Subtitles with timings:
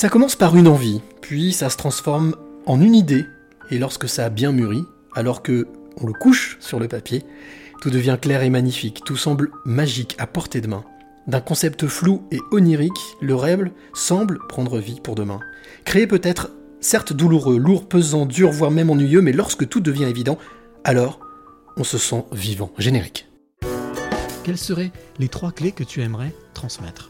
[0.00, 3.26] Ça commence par une envie, puis ça se transforme en une idée,
[3.70, 7.22] et lorsque ça a bien mûri, alors que on le couche sur le papier,
[7.82, 10.84] tout devient clair et magnifique, tout semble magique à portée de main.
[11.26, 15.40] D'un concept flou et onirique, le rêve semble prendre vie pour demain.
[15.84, 16.48] Créé peut-être,
[16.80, 20.38] certes douloureux, lourd, pesant, dur, voire même ennuyeux, mais lorsque tout devient évident,
[20.82, 21.20] alors
[21.76, 22.72] on se sent vivant.
[22.78, 23.28] Générique.
[24.44, 27.09] Quelles seraient les trois clés que tu aimerais transmettre?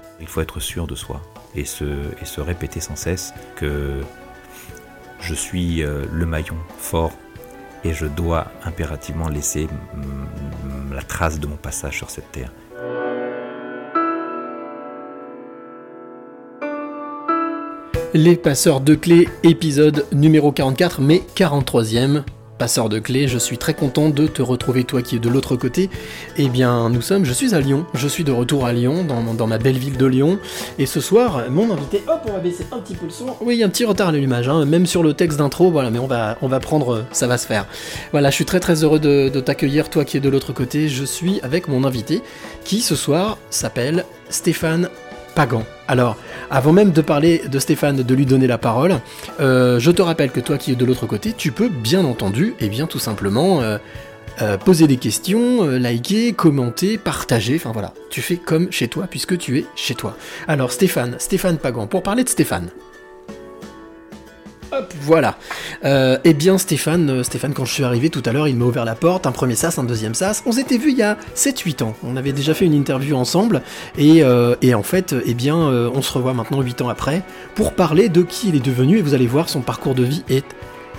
[0.21, 1.21] Il faut être sûr de soi
[1.55, 1.85] et se,
[2.21, 4.01] et se répéter sans cesse que
[5.19, 7.11] je suis euh, le maillon fort
[7.83, 9.67] et je dois impérativement laisser
[10.93, 12.51] la trace de mon passage sur cette terre.
[18.13, 22.23] Les passeurs de clés, épisode numéro 44, mais 43e.
[22.61, 25.55] Passeur de clés, je suis très content de te retrouver, toi qui es de l'autre
[25.55, 25.89] côté.
[26.37, 29.47] Eh bien, nous sommes, je suis à Lyon, je suis de retour à Lyon, dans,
[29.47, 30.37] ma belle ville de Lyon.
[30.77, 33.35] Et ce soir, mon invité, hop, on va baisser un petit peu le son.
[33.41, 36.05] Oui, un petit retard à l'allumage, hein, même sur le texte d'intro, voilà, mais on
[36.05, 37.65] va, on va prendre, euh, ça va se faire.
[38.11, 40.87] Voilà, je suis très très heureux de t'accueillir, toi qui es de l'autre côté.
[40.87, 42.21] Je suis avec mon invité,
[42.63, 44.87] qui ce soir s'appelle Stéphane
[45.35, 45.63] Pagan.
[45.87, 46.17] Alors,
[46.49, 48.99] avant même de parler de Stéphane, de lui donner la parole,
[49.39, 52.53] euh, je te rappelle que toi qui es de l'autre côté, tu peux bien entendu,
[52.59, 53.77] et bien tout simplement, euh,
[54.41, 59.37] euh, poser des questions, liker, commenter, partager, enfin voilà, tu fais comme chez toi puisque
[59.37, 60.15] tu es chez toi.
[60.47, 62.69] Alors Stéphane, Stéphane Pagan, pour parler de Stéphane.
[64.73, 65.35] Hop, voilà.
[65.83, 68.63] Euh, eh bien Stéphane, euh, Stéphane, quand je suis arrivé tout à l'heure, il m'a
[68.63, 70.43] ouvert la porte, un premier sas, un deuxième sas.
[70.45, 71.93] On s'était vu il y a 7-8 ans.
[72.03, 73.63] On avait déjà fait une interview ensemble.
[73.97, 77.21] Et, euh, et en fait, eh bien, on se revoit maintenant 8 ans après
[77.53, 78.99] pour parler de qui il est devenu.
[78.99, 80.45] Et vous allez voir, son parcours de vie est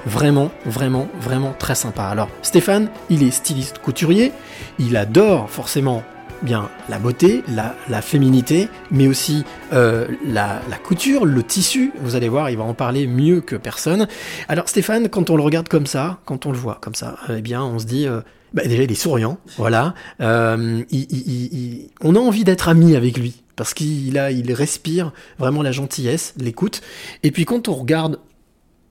[0.05, 2.05] vraiment, vraiment, vraiment très sympa.
[2.05, 4.33] Alors, Stéphane, il est styliste couturier.
[4.79, 6.03] Il adore forcément
[6.43, 11.93] bien la beauté, la, féminité, mais aussi euh, la, couture, le tissu.
[12.01, 14.07] Vous allez voir, il va en parler mieux que personne.
[14.49, 17.41] Alors Stéphane, quand on le regarde comme ça, quand on le voit comme ça, eh
[17.43, 18.07] bien, on se dit.
[18.07, 18.21] euh,
[18.55, 19.95] bah, déjà, il est souriant, voilà.
[20.21, 24.19] Euh, il- il- il- il- on a envie d'être amis avec lui parce qu'il
[24.53, 26.83] respire vraiment la gentillesse, l'écoute.
[27.23, 28.19] Et puis quand on regarde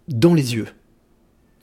[0.08, 0.66] dans les yeux,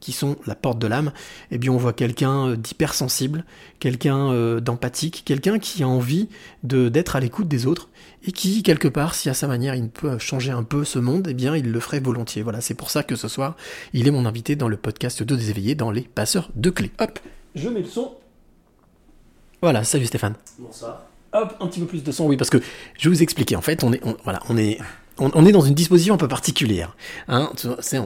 [0.01, 1.13] qui sont la porte de l'âme,
[1.51, 3.45] eh bien on voit quelqu'un euh, d'hypersensible,
[3.81, 6.29] quelqu'un euh, d'empathique, quelqu'un qui a envie
[6.63, 7.89] de d'être à l'écoute des autres
[8.25, 11.27] et qui quelque part, si à sa manière il peut changer un peu ce monde,
[11.31, 12.43] eh bien il le ferait volontiers.
[12.43, 13.57] Voilà, c'est pour ça que ce soir
[13.93, 16.93] il est mon invité dans le podcast de des éveillés dans les passeurs de clés.
[17.01, 17.19] Hop,
[17.55, 18.15] je mets le son.
[19.63, 20.35] Voilà, salut Stéphane.
[20.59, 21.03] Bonsoir.
[21.33, 22.59] Hop, un petit peu plus de son, oui, parce que
[22.99, 23.57] je vais vous expliquer.
[23.57, 24.79] En fait, on est, on- voilà, on est,
[25.19, 26.97] on, on est dans une disposition un peu particulière.
[27.29, 27.51] Hein,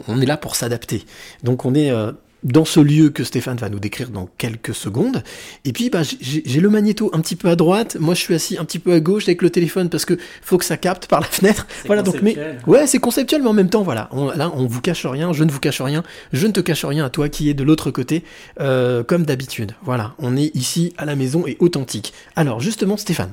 [0.09, 1.05] on est là pour s'adapter.
[1.43, 2.13] Donc, on est euh,
[2.43, 5.23] dans ce lieu que Stéphane va nous décrire dans quelques secondes.
[5.65, 7.97] Et puis, bah, j'ai le magnéto un petit peu à droite.
[8.01, 10.59] Moi, je suis assis un petit peu à gauche avec le téléphone parce que faut
[10.59, 11.67] que ça capte par la fenêtre.
[11.87, 12.37] Voilà, donc, mais
[12.67, 14.09] ouais, c'est conceptuel, mais en même temps, voilà.
[14.11, 15.33] On, là, on vous cache rien.
[15.33, 16.03] Je ne vous cache rien.
[16.33, 18.25] Je ne te cache rien à toi qui est de l'autre côté,
[18.61, 19.73] euh, comme d'habitude.
[19.83, 22.13] Voilà, on est ici à la maison et authentique.
[22.35, 23.33] Alors, justement, Stéphane.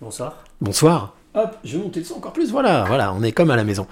[0.00, 0.44] Bonsoir.
[0.60, 1.14] Bonsoir.
[1.34, 2.50] Hop, je vais monter le son encore plus.
[2.50, 3.86] Voilà, voilà, on est comme à la maison.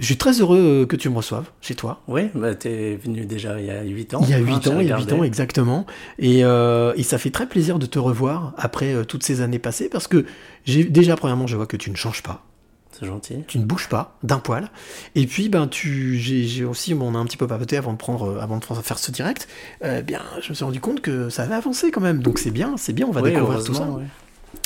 [0.00, 2.00] Je suis très heureux euh, que tu me reçoives chez toi.
[2.08, 4.20] Oui, bah, t'es venu déjà il y a 8 ans.
[4.24, 5.12] Il y a hein, 8 j'ai ans, il y a 8 regardé.
[5.14, 5.86] ans exactement.
[6.18, 9.60] Et, euh, et ça fait très plaisir de te revoir après euh, toutes ces années
[9.60, 10.24] passées parce que
[10.64, 12.42] j'ai déjà, premièrement, je vois que tu ne changes pas.
[12.98, 13.44] C'est gentil.
[13.46, 14.70] Tu ne bouges pas d'un poil.
[15.14, 17.98] Et puis, ben, tu, j'ai, aussi, bon, on a un petit peu papoté avant de
[17.98, 19.46] prendre, avant de faire ce direct.
[19.84, 22.22] Euh, bien, je me suis rendu compte que ça avait avancé quand même.
[22.22, 23.84] Donc c'est bien, c'est bien, on va Oui, découvrir tout ça.
[23.84, 24.04] ouais.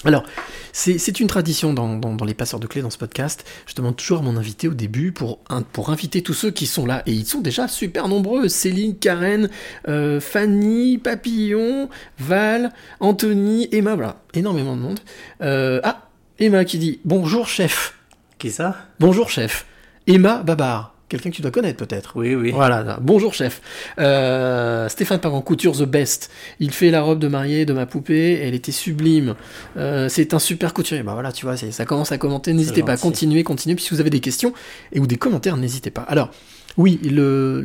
[0.05, 0.25] Alors,
[0.73, 3.45] c'est une tradition dans, dans- dans les passeurs de clés dans ce podcast.
[3.67, 5.39] Je demande toujours à mon invité au début pour,
[5.73, 7.03] pour inviter tous ceux qui sont là.
[7.07, 8.49] Et ils sont déjà super nombreux.
[8.49, 9.49] Céline, Karen,
[9.89, 11.89] euh, Fanny, Papillon,
[12.19, 14.17] Val, Anthony, Emma, voilà.
[14.35, 15.01] Énormément de monde.
[15.41, 16.09] Euh, ah,
[16.39, 17.95] Emma qui dit Bonjour chef.
[18.39, 18.77] Qui ça?
[19.01, 19.67] Bonjour chef.
[20.07, 20.96] Emma Babar.
[21.09, 22.15] Quelqu'un que tu dois connaître peut-être.
[22.17, 22.51] Oui, oui.
[22.51, 22.99] Voilà, là.
[23.01, 23.63] bonjour chef.
[23.99, 26.31] Euh, Stéphane Parent, couture The Best.
[26.59, 29.37] Il fait la robe de mariée de ma poupée, elle était sublime.
[29.77, 31.05] Euh, c'est un super couturier.
[31.05, 32.53] Bah voilà, tu vois, ça commence à commenter.
[32.53, 33.77] N'hésitez pas continuer, continuer.
[33.77, 34.53] Puis si vous avez des questions
[34.93, 36.03] et ou des commentaires, n'hésitez pas.
[36.03, 36.31] Alors,
[36.77, 37.63] oui, le,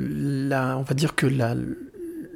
[0.48, 1.56] la, on va dire que la,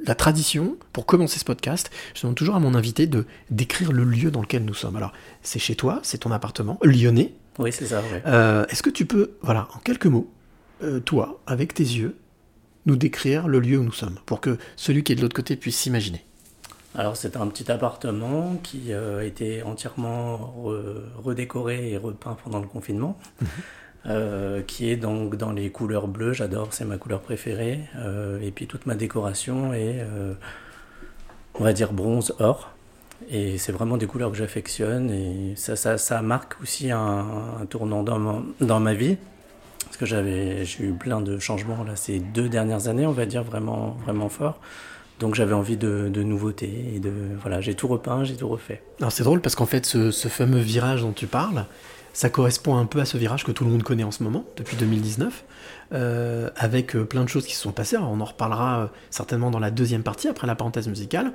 [0.06, 4.02] la tradition, pour commencer ce podcast, je demande toujours à mon invité de décrire le
[4.02, 4.96] lieu dans lequel nous sommes.
[4.96, 5.12] Alors,
[5.42, 7.32] c'est chez toi, c'est ton appartement, lyonnais.
[7.58, 8.22] Oui, c'est ça, ouais.
[8.26, 10.28] Euh, Est-ce que tu peux, voilà, en quelques mots,
[10.82, 12.16] euh, toi, avec tes yeux,
[12.86, 15.56] nous décrire le lieu où nous sommes, pour que celui qui est de l'autre côté
[15.56, 16.24] puisse s'imaginer.
[16.94, 22.60] Alors c'est un petit appartement qui euh, a été entièrement re- redécoré et repeint pendant
[22.60, 23.18] le confinement,
[24.06, 27.80] euh, qui est donc dans les couleurs bleues, j'adore, c'est ma couleur préférée,
[28.40, 30.06] et puis toute ma décoration est,
[31.54, 32.72] on va dire, bronze, or.
[33.30, 35.10] Et c'est vraiment des couleurs que j'affectionne.
[35.10, 37.26] Et ça, ça, ça marque aussi un,
[37.60, 39.16] un tournant dans ma, dans ma vie.
[39.86, 43.24] Parce que j'avais, j'ai eu plein de changements là ces deux dernières années, on va
[43.24, 44.60] dire vraiment, vraiment fort.
[45.20, 48.82] Donc j'avais envie de, nouveautés et de voilà, j'ai tout repeint, j'ai tout refait.
[49.00, 51.64] Alors c'est drôle parce qu'en fait, ce, fameux virage dont tu parles,
[52.12, 54.44] ça correspond un peu à ce virage que tout le monde connaît en ce moment,
[54.56, 55.44] depuis 2019,
[55.92, 57.96] euh, avec euh, plein de choses qui se sont passées.
[57.96, 61.32] On en reparlera euh, certainement dans la deuxième partie, après la parenthèse musicale.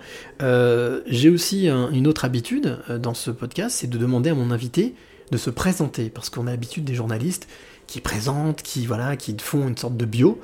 [1.07, 4.93] J'ai aussi un- une autre habitude dans ce podcast, c'est de demander à mon invité
[5.31, 7.47] de se présenter, parce qu'on a l'habitude des journalistes
[7.87, 10.39] qui présentent, qui voilà, qui font une sorte de bio.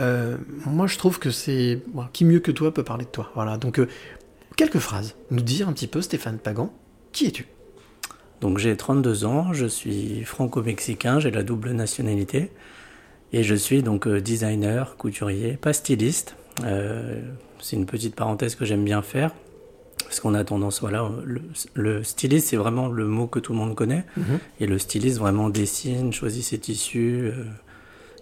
[0.00, 1.80] Euh, moi, je trouve que c'est
[2.12, 3.30] qui mieux que toi peut parler de toi?
[3.34, 3.88] Voilà, donc euh,
[4.56, 6.72] quelques phrases, nous dire un petit peu, Stéphane Pagan,
[7.12, 7.46] qui es-tu?
[8.40, 12.50] Donc j'ai 32 ans, je suis franco-mexicain, j'ai la double nationalité
[13.34, 16.36] et je suis donc euh, designer, couturier, pas styliste.
[17.62, 19.32] C'est une petite parenthèse que j'aime bien faire
[20.10, 21.40] parce qu'on a tendance, voilà, le,
[21.74, 24.04] le styliste c'est vraiment le mot que tout le monde connaît
[24.58, 27.44] et le styliste vraiment dessine, choisit ses tissus, euh,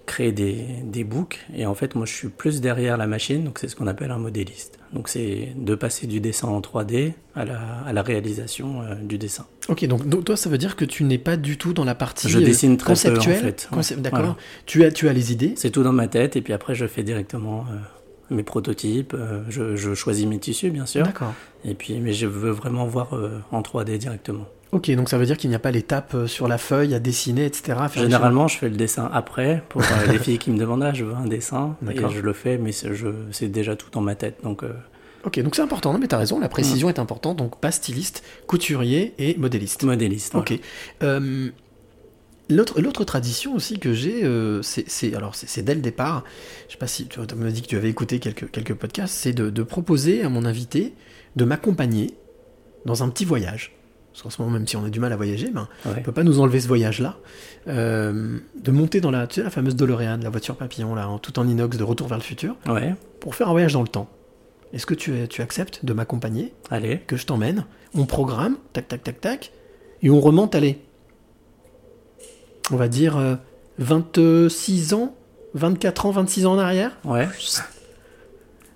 [0.05, 3.59] crée des, des books et en fait moi je suis plus derrière la machine donc
[3.59, 4.79] c'est ce qu'on appelle un modéliste.
[4.93, 9.17] Donc c'est de passer du dessin en 3D à la, à la réalisation euh, du
[9.17, 9.47] dessin.
[9.69, 11.95] Ok, donc, donc toi, ça veut dire que tu n'es pas du tout dans la
[11.95, 13.41] partie Je euh, dessine très peu, en conceptuelle.
[13.43, 13.69] fait.
[13.71, 14.19] Concept- D'accord.
[14.21, 14.37] Voilà.
[14.65, 15.53] Tu as, tu as les idées.
[15.57, 17.77] C'est tout dans ma tête et puis après je fais directement euh,
[18.31, 19.15] mes prototypes.
[19.15, 21.05] euh, je, je choisis mes tissus bien sûr.
[21.05, 21.33] D'accord.
[21.65, 24.47] Et puis mais je veux vraiment voir euh, en 3D directement.
[24.71, 26.99] Ok, donc ça veut dire qu'il n'y a pas l'étape euh, sur la feuille à
[26.99, 27.79] dessiner, etc.
[27.95, 29.81] Généralement je fais le dessin après pour
[30.11, 32.11] les filles qui me demandent ah, je veux un dessin et D'accord.
[32.11, 34.73] je le fais mais c'est je- c'est déjà tout dans ma tête donc euh.
[35.25, 35.93] Ok, donc c'est important.
[35.93, 36.39] Non, mais t'as raison.
[36.39, 37.37] La précision est importante.
[37.39, 39.83] Donc pas styliste, couturier et modéliste.
[39.83, 40.33] modéliste.
[40.33, 40.45] voilà.
[40.53, 40.61] Ok.
[41.03, 41.49] Euh,
[42.51, 46.25] L'autre, tradition aussi que j'ai, euh, c'est, alors dès le départ.
[46.69, 49.15] Je sais pas si tu m'as dit que tu avais écouté quelques, quelques podcasts.
[49.15, 50.95] C'est de, de proposer à mon invité
[51.37, 52.15] de m'accompagner
[52.87, 53.73] dans un petit voyage.
[54.13, 55.93] Parce qu'en ce moment, même si on a du mal à voyager, ben, Ouais.
[55.99, 57.19] on peut pas nous enlever ce voyage-là.
[57.69, 61.19] Euh, de monter dans la, tu sais, la fameuse DeLorean, la voiture papillon, là, en-
[61.19, 62.95] tout en inox de Retour vers le futur, Ouais.
[63.21, 64.09] pour faire un voyage dans le temps.
[64.73, 66.53] Est-ce que tu, tu acceptes de m'accompagner?
[66.71, 66.99] Allez.
[67.07, 69.53] que je t'emmène, on programme, tac tac tac tac,
[70.03, 70.79] et on remonte, allez,
[72.71, 73.37] on va dire euh,
[73.79, 75.15] 26 ans,
[75.55, 76.97] 24 ans, 26 ans en arrière.
[77.05, 77.29] Ouais.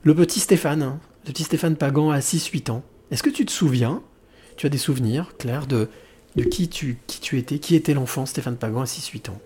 [0.05, 2.83] Le petit Stéphane, hein, le petit Stéphane Pagan à 6-8 ans.
[3.11, 4.03] Est-ce que tu te souviens,
[4.57, 5.89] tu as des souvenirs, Claire, de,
[6.37, 9.39] de qui, tu, qui tu étais, qui était l'enfant Stéphane Pagan à 6-8 ans?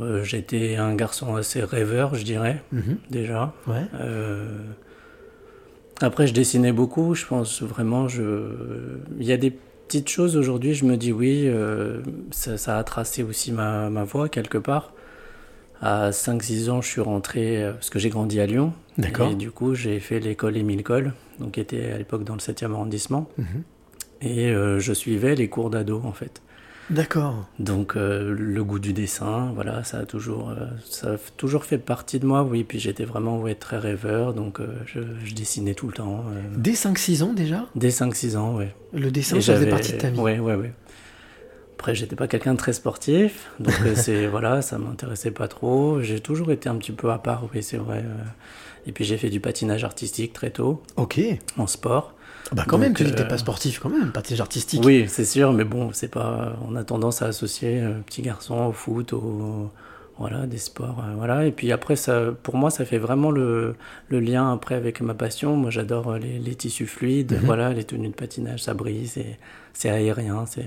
[0.00, 2.98] Euh, J'étais un garçon assez rêveur je dirais Mhm.
[3.10, 3.54] déjà.
[3.66, 3.82] Ouais.
[3.94, 4.58] Euh,
[6.02, 7.14] Après, je dessinais beaucoup.
[7.14, 8.50] Je pense vraiment, je...
[9.18, 9.56] il y a des
[9.86, 10.74] petites choses aujourd'hui.
[10.74, 12.00] Je me dis oui, euh,
[12.30, 14.92] ça, ça a tracé aussi ma, ma voie quelque part.
[15.80, 18.72] À 5-6 ans, je suis rentré euh, parce que j'ai grandi à Lyon.
[18.98, 19.30] D'accord.
[19.30, 22.40] Et du coup, j'ai fait l'école Émile Coll, donc qui était à l'époque dans le
[22.40, 23.28] 7e arrondissement.
[23.38, 23.62] Mhm.
[24.22, 26.40] Et euh, je suivais les cours d'ado en fait.
[26.88, 27.46] D'accord.
[27.58, 31.78] Donc euh, le goût du dessin, voilà, ça a toujours, euh, ça a toujours fait
[31.78, 32.62] partie de moi, oui.
[32.62, 36.24] Puis j'étais vraiment ouais, très rêveur, donc euh, je, je dessinais tout le temps.
[36.56, 38.74] Dès 5-6 ans déjà, dès 5-6 ans, ouais.
[38.92, 40.20] le dessin, Et ça faisait partie de ta vie.
[40.20, 40.72] Ouais, ouais, ouais.
[41.78, 46.00] Après, j'étais pas quelqu'un de très sportif, donc c'est voilà, ça m'intéressait pas trop.
[46.00, 48.04] J'ai toujours été un petit peu à part, oui, c'est vrai.
[48.86, 51.20] Et puis j'ai fait du patinage artistique très tôt, Ok.
[51.58, 52.14] en sport.
[52.52, 54.40] Ah Bah quand Donc, même, tu dis que t'es euh, pas sportif quand même, patinage
[54.40, 54.82] artistique.
[54.84, 56.54] Oui, c'est sûr, mais bon, c'est pas.
[56.68, 59.70] On a tendance à associer euh, petit garçon au foot, au
[60.18, 61.44] voilà, des sports, euh, voilà.
[61.44, 63.74] Et puis après, ça, pour moi, ça fait vraiment le,
[64.08, 65.56] le lien après avec ma passion.
[65.56, 67.40] Moi, j'adore euh, les, les tissus fluides, Mhm.
[67.44, 69.38] voilà, les tenues de patinage, ça brille, c'est
[69.74, 70.66] c'est aérien, c'est.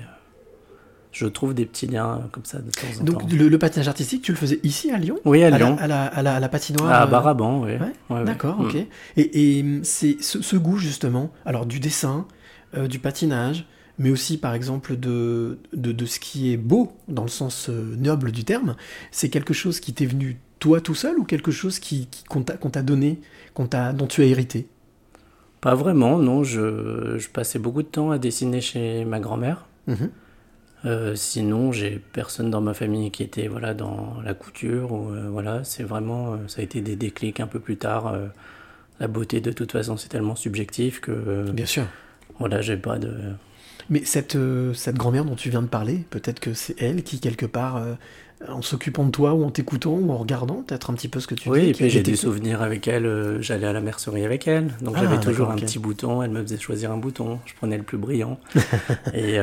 [1.11, 3.19] Je trouve des petits liens comme ça de temps en temps.
[3.19, 5.17] Donc le, le patinage artistique, tu le faisais ici à Lyon?
[5.25, 7.71] Oui, à Lyon, à, la, à, la, à la patinoire à euh, Baraban, oui.
[8.11, 8.75] ouais D'accord, ok.
[9.17, 12.27] Et, et hum, c'est ce, ce goût justement, alors du dessin,
[12.77, 13.65] euh, du patinage,
[13.97, 17.95] mais aussi par exemple de, de, de ce qui est beau dans le sens euh,
[17.97, 18.75] noble du terme,
[19.11, 22.43] c'est quelque chose qui t'est venu toi tout seul ou quelque chose qui, qui- qu'on
[22.43, 23.19] t'a donné,
[23.55, 24.67] dont tu as hérité?
[25.61, 26.43] Pas vraiment, non.
[26.43, 29.67] Je, je passais beaucoup de temps à dessiner chez ma grand-mère.
[29.87, 30.09] Mhm.
[30.85, 35.27] Euh, sinon, j'ai personne dans ma famille qui était voilà dans la couture ou euh,
[35.29, 35.63] voilà.
[35.63, 38.15] C'est vraiment, euh, ça a été des déclics un peu plus tard.
[38.99, 41.85] la beauté, de toute façon, c'est tellement subjectif que Bien sûr.
[42.39, 43.13] voilà, j'ai pas de.
[43.89, 47.19] Mais cette, euh, cette grand-mère dont tu viens de parler, peut-être que c'est elle qui,
[47.19, 47.93] quelque part, euh,
[48.47, 51.27] en s'occupant de toi ou en t'écoutant ou en regardant peut-être un petit peu ce
[51.27, 53.05] que tu Oui, dis et puis j'ai des souvenirs avec elle.
[53.05, 56.23] euh, J'allais à la mercerie avec elle, donc Ah, j'avais toujours un petit bouton.
[56.23, 57.39] Elle me faisait choisir un bouton.
[57.45, 58.39] Je prenais le plus brillant.
[59.13, 59.37] et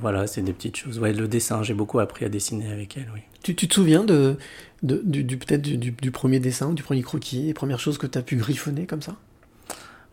[0.00, 0.98] voilà, c'est des petites choses.
[0.98, 3.08] Ouais, le dessin, j'ai beaucoup appris à dessiner avec elle.
[3.14, 3.20] Oui.
[3.42, 4.36] Tu, tu te souviens de,
[4.82, 7.96] de- du, du- peut-être du, du- du premier dessin, du premier croquis, les premières choses
[7.98, 9.16] que tu as pu griffonner comme ça?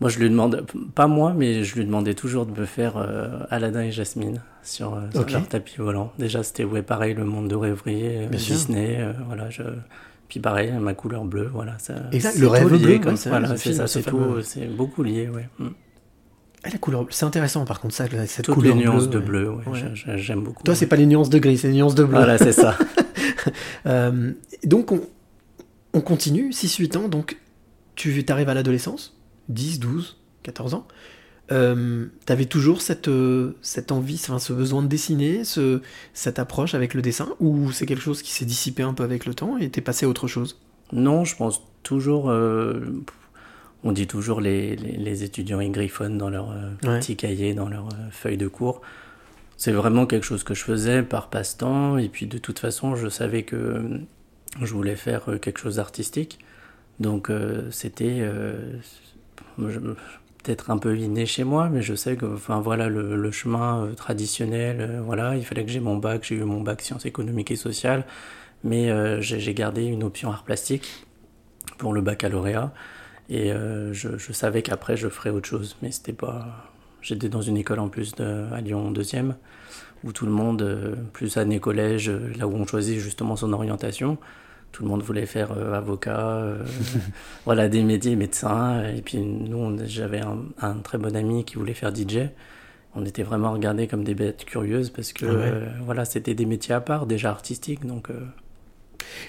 [0.01, 0.65] Moi, je lui demande,
[0.95, 4.95] pas moi, mais je lui demandais toujours de me faire euh, Aladdin et Jasmine sur,
[4.95, 6.11] euh, sur leur tapis volant.
[6.17, 8.27] Déjà, c'était ouais, pareil, le monde de rêverie, euh.
[8.27, 9.49] Disney, euh, voilà.
[9.51, 9.61] Je...
[10.27, 11.77] Puis pareil, ma couleur bleue, voilà.
[11.77, 14.09] Ça, Exact, c'est le rêve lié, bleu, ouais, c'est voilà, c'est film, ça, ce c'est
[14.09, 15.47] fameux- tout, c'est beaucoup lié, ouais.
[15.59, 15.67] Mm.
[16.63, 19.25] Ah, la couleur, c'est intéressant par contre ça, cette Toutes couleur les nuances bleue, de
[19.25, 20.17] bleu, ouais, Ouais.
[20.17, 20.63] j'aime beaucoup.
[20.63, 20.89] Toi, c'est ouais.
[20.89, 22.17] pas les nuances de gris, c'est les nuances de bleu.
[22.17, 22.75] Voilà, c'est ça.
[23.87, 24.31] Euh,
[24.63, 25.01] donc, on,
[25.93, 27.37] on continue, 6-8 ans, donc
[27.95, 29.17] tu arrives à l'adolescence,
[29.51, 30.87] 10, 12, 14 ans.
[31.51, 35.81] Euh, T'avais toujours cette, euh, cette envie, enfin, ce besoin de dessiner, ce,
[36.13, 39.25] cette approche avec le dessin, ou c'est quelque chose qui s'est dissipé un peu avec
[39.25, 40.57] le temps et t'es passé à autre chose?
[40.93, 42.29] Non, je pense toujours.
[42.29, 42.79] euh,
[43.83, 46.99] on dit toujours les, les, les étudiants ils griffonnent dans leur euh, Ouais.
[46.99, 48.81] petit cahier, dans leur feuille de cours.
[49.57, 51.97] C'est vraiment quelque chose que je faisais par passe-temps.
[51.97, 53.99] Et puis de toute façon, je savais que
[54.61, 56.39] je voulais faire quelque chose d'artistique.
[56.99, 57.29] Donc
[57.71, 58.21] c'était
[60.43, 63.93] peut-être un peu inné chez moi, mais je sais que enfin voilà le, chemin euh,
[63.93, 64.77] traditionnel.
[64.81, 66.23] euh, voilà, il fallait que j'ai mon bac.
[66.23, 68.05] J'ai eu mon bac sciences économiques et sociales,
[68.63, 71.05] mais euh, j'ai gardé une option art plastique
[71.77, 72.73] pour le baccalauréat.
[73.29, 73.53] Et
[73.93, 76.69] je, savais qu'après je ferais autre chose, mais c'était pas.
[77.01, 79.35] J'étais dans une école en plus de, à Lyon 2e,
[80.03, 84.17] où tout le monde, plus année collège, là où on choisit justement son orientation,
[84.71, 86.63] tout le monde voulait faire euh, avocat, euh,
[87.45, 88.83] voilà, des métiers, médecin.
[88.95, 92.29] Et puis nous, j'avais un, un très bon ami qui voulait faire DJ.
[92.95, 95.39] On était vraiment regardés comme des bêtes curieuses parce que Ah ouais.
[95.45, 97.85] euh, voilà, c'était des métiers à part, déjà artistiques.
[97.85, 98.09] Donc,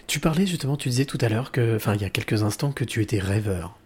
[0.06, 2.72] Tu parlais justement, tu disais tout à l'heure que, enfin, il y a quelques instants,
[2.72, 3.76] que tu étais rêveur.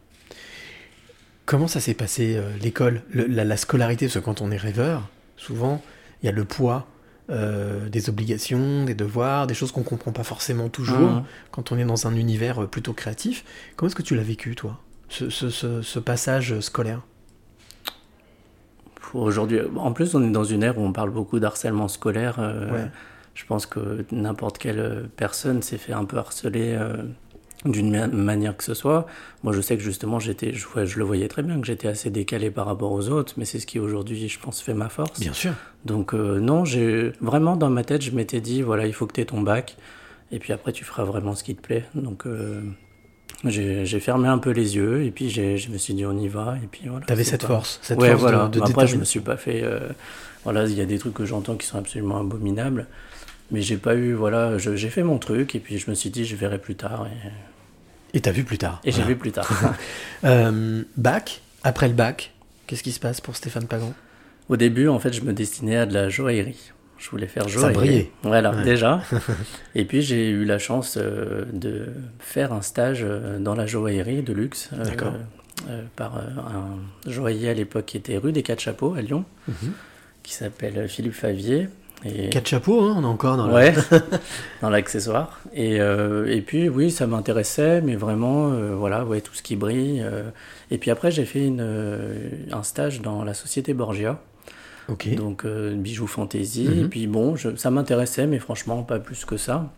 [1.45, 4.07] Comment ça s'est passé l'école, le- la, la scolarité?
[4.07, 5.81] Parce que quand on est rêveur, souvent,
[6.23, 6.87] il y a le poids
[7.31, 11.25] euh, des obligations, des devoirs, des choses qu'on comprend pas forcément toujours Mhm.
[11.51, 13.45] quand on est dans un univers euh, plutôt créatif.
[13.77, 14.79] Comment est-ce que tu l'as vécu, toi,
[15.09, 17.01] ce, ce- ce- ce passage scolaire?
[19.15, 22.37] Aujourd'hui, en plus, on est dans une ère où on parle beaucoup d'harcèlement scolaire.
[22.39, 22.91] euh, Ouais.
[23.35, 26.97] Je pense que n'importe quelle personne s'est fait un peu harceler euh,
[27.65, 29.07] d'une ma- manière que ce soit.
[29.43, 31.89] Moi, je sais que justement, j'étais, je, ouais, je le voyais très bien que j'étais
[31.89, 34.89] assez décalé par rapport aux autres, mais c'est ce qui aujourd'hui, je pense, fait ma
[34.89, 35.19] force.
[35.21, 35.53] Bien sûr.
[35.85, 39.15] Donc euh, non, j'ai vraiment dans ma tête, je m'étais dit voilà, il faut que
[39.15, 39.77] tu aies ton bac,
[40.33, 41.85] et puis après tu feras vraiment ce qui te plaît.
[41.95, 42.61] Donc euh,
[43.45, 46.57] j'ai fermé un peu les yeux, et puis je me suis dit on y va,
[46.63, 47.07] et puis voilà.
[47.07, 48.49] T'avais cette pas- force, cette ouais, force de- voilà.
[48.49, 49.63] de, Après, je me suis pas fait.
[49.63, 49.81] euh,
[50.45, 52.87] voilà, il y a des trucs que j'entends qui sont absolument abominables,
[53.51, 54.13] mais j'ai pas eu.
[54.15, 57.07] Voilà, j'ai fait mon truc, et puis je me suis dit je verrai plus tard,
[58.15, 58.81] et, t'as vu plus tard.
[58.85, 59.49] et j'ai vu plus tard.
[60.25, 62.33] Euh, bac, après le bac,
[62.67, 63.93] qu'est-ce qui se passe pour Stéphane Pagan?
[64.49, 66.73] Au début, en fait, je me destinais à de la joaillerie.
[66.99, 67.75] Je voulais faire Ça joaillerie.
[67.75, 68.11] brillait.
[68.23, 68.63] Voilà, Ouais.
[68.63, 69.03] déjà.
[69.75, 71.89] Et puis, j'ai eu la chance euh, de
[72.21, 74.71] faire un stage euh, dans la joaillerie de luxe.
[74.73, 75.13] D'accord.
[75.97, 76.79] par un
[77.11, 79.73] joaillier à l'époque qui était rue des Quatre Chapeaux à Lyon, Mhm.
[80.23, 81.69] qui s'appelle Philippe Favier.
[82.05, 82.29] Et...
[82.29, 83.75] Quatre chapeaux, hein, on est encore dans la- Ouais,
[84.63, 85.41] dans l'accessoire.
[85.55, 89.57] Et, euh, et puis, oui, ça m'intéressait, mais vraiment, euh, voilà, ouais, tout ce qui
[89.57, 90.03] brille.
[90.05, 90.25] euh.
[90.71, 91.67] Et puis après, j'ai fait une,
[92.53, 94.21] un stage dans la société Borgia,
[95.17, 96.69] donc bijoux fantaisie.
[96.69, 96.85] Mhm.
[96.85, 99.71] Et puis bon, je- ça m'intéressait, mais franchement, pas plus que ça.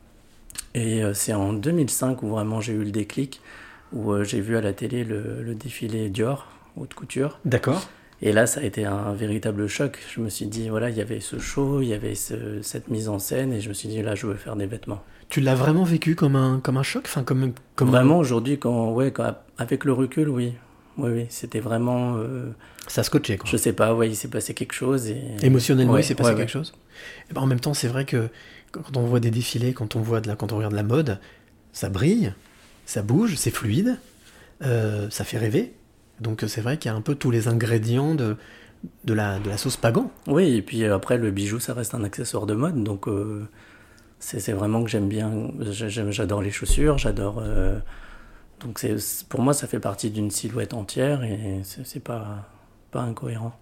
[0.75, 3.41] Et c'est en 2005 où vraiment j'ai eu le déclic,
[3.93, 6.47] où j'ai vu à la télé le, le défilé Dior,
[6.77, 7.39] haute couture.
[7.45, 7.89] D'accord.
[8.21, 9.99] Et là, ça a été un véritable choc.
[10.13, 12.89] Je me suis dit, voilà, il y avait ce show, il y avait ce- cette
[12.89, 15.03] mise en scène, et je me suis dit, là, je veux faire des vêtements.
[15.29, 17.03] Tu l'as vraiment vécu comme un, comme un choc?
[17.07, 20.55] Enfin, comme, comme Vraiment, aujourd'hui, quand, ouais, quand, avec le recul, oui.
[20.97, 22.17] Oui, oui, c'était vraiment.
[22.17, 22.51] euh,
[22.89, 23.49] Ça scotché, quoi.
[23.49, 25.07] je sais pas, ouais, il s'est passé quelque chose.
[25.07, 25.23] Et...
[25.43, 26.75] Émotionnellement, Ouais, il s'est passé ouais, quelque chose
[27.31, 28.29] Et ben, En même temps, c'est vrai que
[28.73, 31.21] quand on voit des défilés, quand on, voit de la, quand on regarde la mode,
[31.73, 32.33] ça brille,
[32.85, 33.99] ça bouge, c'est fluide,
[34.63, 35.73] euh, ça fait rêver.
[36.21, 38.37] Donc c'est vrai qu'il y a un peu tous les ingrédients de,
[39.05, 40.11] de, la, de la sauce Pagan.
[40.27, 43.47] Oui, et puis euh, après, le bijou, ça reste un accessoire de mode, donc euh,
[44.19, 45.51] c'est vraiment que j'aime bien.
[45.61, 47.39] J'adore les chaussures, j'adore.
[47.41, 47.79] euh,
[48.61, 48.97] donc c'est
[49.29, 52.49] pour moi, ça fait partie d'une silhouette entière et c'est pas,
[52.91, 53.57] pas incohérent.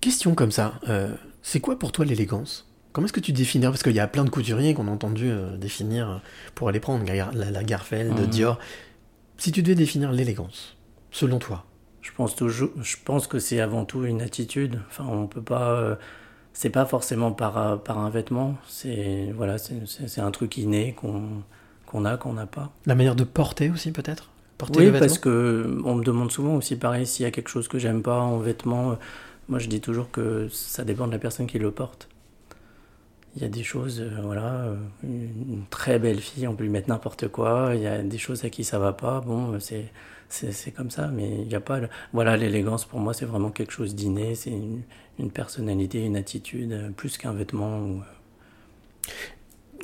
[0.00, 1.08] Question comme ça, euh,
[1.42, 2.68] c'est quoi pour toi l'élégance?
[2.92, 5.30] Comment est-ce que tu définirais Parce qu'il y a plein de couturiers qu'on a entendu
[5.30, 6.16] euh, définir euh,
[6.54, 7.62] pour aller prendre la, la,
[8.22, 8.26] Mhm.
[8.26, 8.58] Dior.
[9.38, 10.76] Si tu devais définir l'élégance,
[11.10, 11.64] selon toi,
[12.02, 14.80] Je pense toujours, je pense que c'est avant tout une attitude.
[14.88, 15.72] Enfin, on peut pas.
[15.72, 15.96] euh,
[16.54, 21.42] c'est pas forcément par, euh, par un vêtement, c'est voilà, c'est- un truc inné qu'on
[21.86, 22.72] qu'on a, qu'on n'a pas.
[22.86, 24.30] La manière de porter aussi, peut-être?
[24.58, 25.06] Porter Oui, le vêtement?
[25.06, 28.02] parce que on me demande souvent aussi pareil s'il y a quelque chose que j'aime
[28.02, 28.92] pas en vêtements.
[28.92, 28.96] euh,
[29.48, 32.08] Moi, je dis toujours que ça dépend de la personne qui le porte.
[33.36, 34.66] Il y a des choses, euh, voilà,
[35.02, 37.70] une très belle fille, on peut lui mettre n'importe quoi.
[37.74, 39.20] Il y a des choses à qui ça va pas.
[39.22, 39.90] Bon, c'est
[40.32, 41.80] c'est comme ça, mais il n'y a pas.
[42.12, 44.34] Voilà, l'élégance pour moi, c'est vraiment quelque chose d'inné.
[44.34, 44.82] C'est une,
[45.18, 47.78] une personnalité, une attitude, euh, plus qu'un vêtement.
[47.80, 48.02] ou-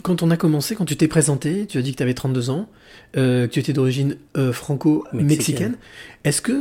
[0.02, 2.50] Quand on a commencé, quand tu t'es présenté, tu as dit que tu avais 32
[2.50, 2.68] ans,
[3.16, 5.26] euh, que tu étais d'origine euh, franco-mexicaine.
[5.26, 5.76] Mexicaine.
[6.24, 6.60] Est-ce que,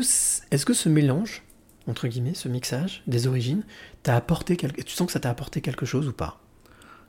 [0.52, 1.44] est-ce que ce mélange,
[1.88, 3.64] entre guillemets, ce mixage des origines,
[4.04, 4.82] t'a apporté quelque...
[4.82, 6.42] tu sens que ça t'a apporté quelque chose ou pas?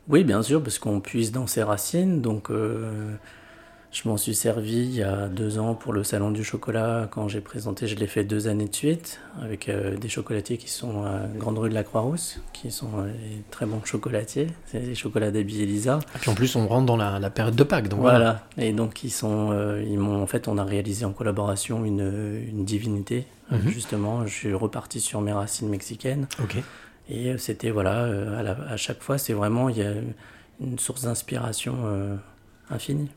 [0.09, 2.21] Oui, bien sûr, parce qu'on puise dans ses racines.
[2.23, 3.15] Donc, euh,
[3.91, 7.09] je m'en suis servi il y a deux ans pour le Salon du chocolat.
[7.11, 10.69] Quand j'ai présenté, je l'ai fait deux années de suite avec euh, des chocolatiers qui
[10.69, 14.49] sont à Grande Rue de la Croix-Rousse, qui sont euh, des très bons chocolatiers.
[14.67, 16.01] C'est les chocolats d'Abby Elisa.
[16.15, 18.47] Et puis en plus, on rentre dans la, la période de Pâques, donc Voilà.
[18.59, 22.43] Et donc, ils sont, euh, ils m'ont, en fait, on a réalisé en collaboration une,
[22.47, 23.27] une divinité.
[23.51, 23.69] Mhm.
[23.71, 26.27] Justement, je suis reparti sur mes racines mexicaines.
[26.43, 26.59] Ok.
[27.09, 28.03] Et c'était, voilà,
[28.39, 29.93] à, la- à chaque fois, c'est vraiment, il y a
[30.61, 31.75] une source d'inspiration
[32.71, 33.09] infinie.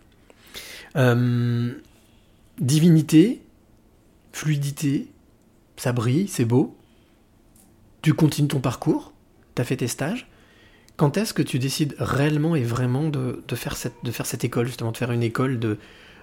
[0.96, 1.72] Euh,
[2.60, 3.42] divinité,
[4.34, 5.08] fluidité,
[5.78, 6.76] ça brille, c'est beau.
[8.02, 9.14] Tu continues ton parcours,
[9.56, 10.28] tu as fait tes stages.
[10.98, 14.44] Quand est-ce que tu décides réellement et vraiment de, de faire cette, de faire cette
[14.44, 15.78] école, justement, de faire une école de,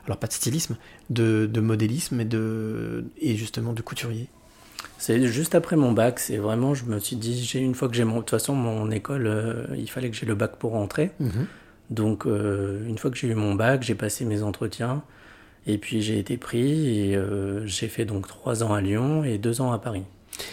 [0.04, 0.76] alors pas de stylisme,
[1.10, 4.28] de, de modélisme et, de, et justement de couturier?
[4.98, 7.94] C'est juste après mon bac, c'est vraiment, je me suis dit, j'ai une fois que
[7.94, 10.72] j'ai mon, de toute façon, mon école, euh, il fallait que j'ai le bac pour
[10.72, 11.12] rentrer.
[11.90, 15.02] Donc, euh, une fois que j'ai eu mon bac, j'ai passé mes entretiens.
[15.66, 19.38] Et puis, j'ai été pris et euh, j'ai fait donc trois ans à Lyon et
[19.38, 20.04] deux ans à Paris.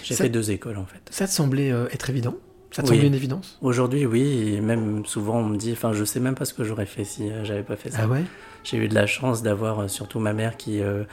[0.03, 1.01] J'ai Ça- fait deux écoles en fait.
[1.11, 2.35] Ça te semblait euh, être évident?
[2.71, 2.95] Ça te Oui.
[2.95, 3.57] semblait une évidence?
[3.61, 6.63] Aujourd'hui, oui, et même souvent on me dit, enfin, je sais même pas ce que
[6.63, 7.99] j'aurais fait si j'avais pas fait ça.
[8.03, 8.23] Ah ouais?
[8.63, 11.03] J'ai eu de la chance d'avoir surtout ma mère qui euh,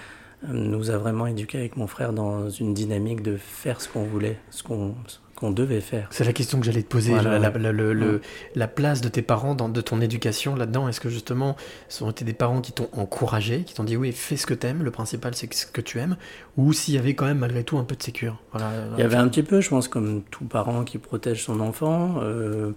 [0.49, 4.39] nous a vraiment éduqués avec mon frère dans une dynamique de faire ce qu'on voulait,
[4.51, 4.95] ce qu'on
[5.43, 6.07] qu'on devait faire.
[6.11, 7.13] C'est la question que j'allais te poser.
[7.13, 7.39] Voilà.
[7.39, 8.21] la, la- le- le- Ouais.
[8.55, 11.57] la place de tes parents, dans, de ton éducation là-dedans, est-ce que justement,
[11.89, 14.55] ce ont été des parents qui t'ont encouragé, qui t'ont dit oui, fais ce que
[14.55, 16.17] t'aimes, le principal c'est ce que tu aimes,
[16.57, 18.39] ou s'il y avait quand même malgré tout un peu de sécure?
[18.53, 21.61] Voilà, Il y avait un petit peu, je pense, comme tout parent qui protège son
[21.61, 22.17] enfant.
[22.23, 22.71] euh,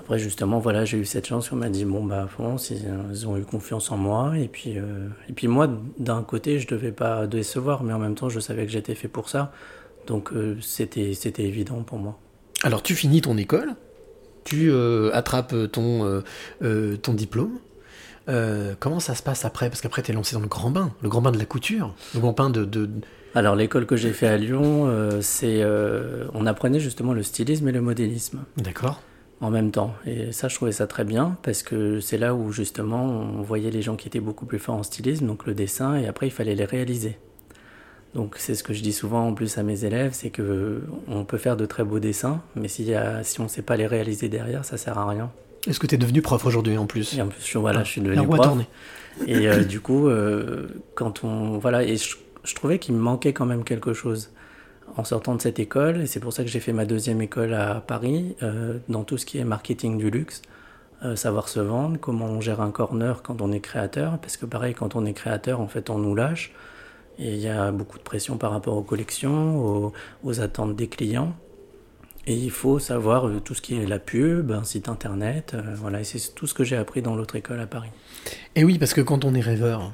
[0.00, 1.52] après, justement, voilà, j'ai eu cette chance.
[1.52, 4.38] On m'a dit, bon, bah, France, ils, ils ont eu confiance en moi.
[4.38, 8.14] Et puis, euh, et puis moi, d'un côté, je devais pas décevoir, mais en même
[8.14, 9.52] temps, je savais que j'étais fait pour ça.
[10.08, 12.18] Donc, euh, c'était c'était évident pour moi.
[12.64, 13.74] Alors tu finis ton école,
[14.44, 16.22] tu euh, attrapes ton,
[16.62, 17.58] euh, ton diplôme.
[18.28, 19.68] Euh, comment ça se passe après?
[19.70, 21.94] Parce qu'après, tu es lancé dans le grand bain, le grand bain de la couture,
[22.14, 22.64] le grand bain de.
[22.64, 22.90] de-
[23.34, 27.68] Alors, l'école que j'ai fait à Lyon, euh, c'est, euh, on apprenait justement le stylisme
[27.68, 28.40] et le modélisme.
[28.56, 29.00] D'accord
[29.40, 29.94] en même temps.
[30.04, 33.70] Et ça, je trouvais ça très bien parce que c'est là où justement on voyait
[33.70, 36.30] les gens qui étaient beaucoup plus forts en stylisme, donc le dessin, et après il
[36.32, 37.18] fallait les réaliser.
[38.14, 41.24] Donc c'est ce que je dis souvent en plus à mes élèves, c'est que on
[41.24, 44.28] peut faire de très beaux dessins, mais a, si on ne sait pas les réaliser
[44.28, 45.30] derrière, ça sert à rien.
[45.66, 47.16] Est-ce que tu es devenu prof aujourd'hui en plus?
[47.16, 48.40] Et en plus, je, voilà, je suis devenu prof.
[48.40, 48.66] tourné.
[49.26, 53.32] Et euh, du coup, euh, quand on voilà, et je, je trouvais qu'il me manquait
[53.32, 54.30] quand même quelque chose
[54.96, 57.54] en sortant de cette école, et c'est pour ça que j'ai fait ma deuxième école
[57.54, 60.42] à Paris, euh, dans tout ce qui est marketing du luxe,
[61.04, 64.46] euh, savoir se vendre, comment on gère un corner quand on est créateur, parce que
[64.46, 66.52] pareil, quand on est créateur, en fait, on nous lâche,
[67.18, 69.92] et il y a beaucoup de pression par rapport aux collections, aux,
[70.24, 71.34] aux attentes des clients.
[72.26, 75.62] Et il faut savoir euh, tout ce qui est la pub, un site internet, euh,
[75.76, 77.88] voilà, et c'est tout ce que j'ai appris dans l'autre école à Paris.
[78.54, 79.92] Et oui, parce que quand on est rêveur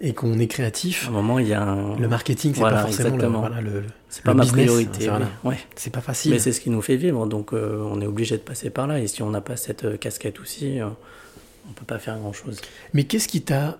[0.00, 1.96] et qu'on est créatif, À un moment, il y a un...
[1.96, 5.08] le marketing, c'est Voilà, pas forcément le, voilà, le- C'est pas le ma business, priorité.
[5.10, 5.50] oui.
[5.52, 5.58] Ouais.
[5.76, 6.32] c'est pas facile.
[6.32, 8.88] Mais c'est ce qui nous fait vivre, donc euh, on est obligé de passer par
[8.88, 8.98] là.
[8.98, 12.60] Et si on n'a pas cette euh, casquette aussi, on peut pas faire grand-chose.
[12.94, 13.78] Mais qu'est-ce qui t'a,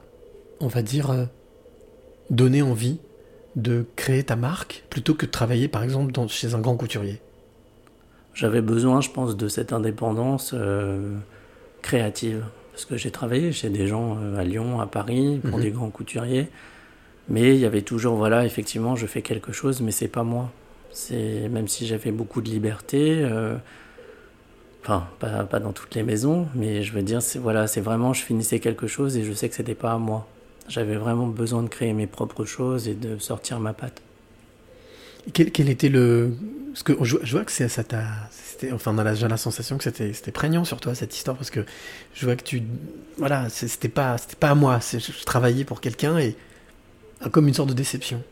[0.60, 1.26] on va dire,
[2.30, 2.98] donné envie
[3.56, 7.20] de créer ta marque plutôt que de travailler par exemple dans- chez un grand couturier
[8.34, 11.16] J'avais besoin, je pense, de cette indépendance euh,
[11.80, 12.44] créative.
[12.72, 15.62] Parce que j'ai travaillé chez des gens euh, à Lyon, à Paris, pour Mhm.
[15.64, 16.48] des grands couturiers.
[17.30, 20.50] Mais il y avait toujours, voilà, effectivement, je fais quelque chose, mais c'est pas moi.
[20.90, 23.56] C'est même si j'avais beaucoup de liberté, euh,
[24.82, 28.12] enfin, pas, pas dans toutes les maisons, mais je veux dire, c'est voilà, c'est vraiment,
[28.12, 30.26] je finissais quelque chose et je sais que c'était pas à moi.
[30.68, 34.02] J'avais vraiment besoin de créer mes propres choses et de sortir ma patte.
[35.32, 36.32] quel, quel était le...
[36.72, 38.02] Parce que je, je vois que ça t'a...
[38.30, 41.50] c'était- Enfin, on a j'ai la sensation que c'était prégnant sur toi, cette histoire, parce
[41.50, 41.60] que
[42.14, 42.62] je vois que tu...
[43.18, 46.36] Voilà, c'était pas, pas à moi, je, je travaillais pour quelqu'un et...
[47.20, 48.22] ah, Comme une sorte de déception.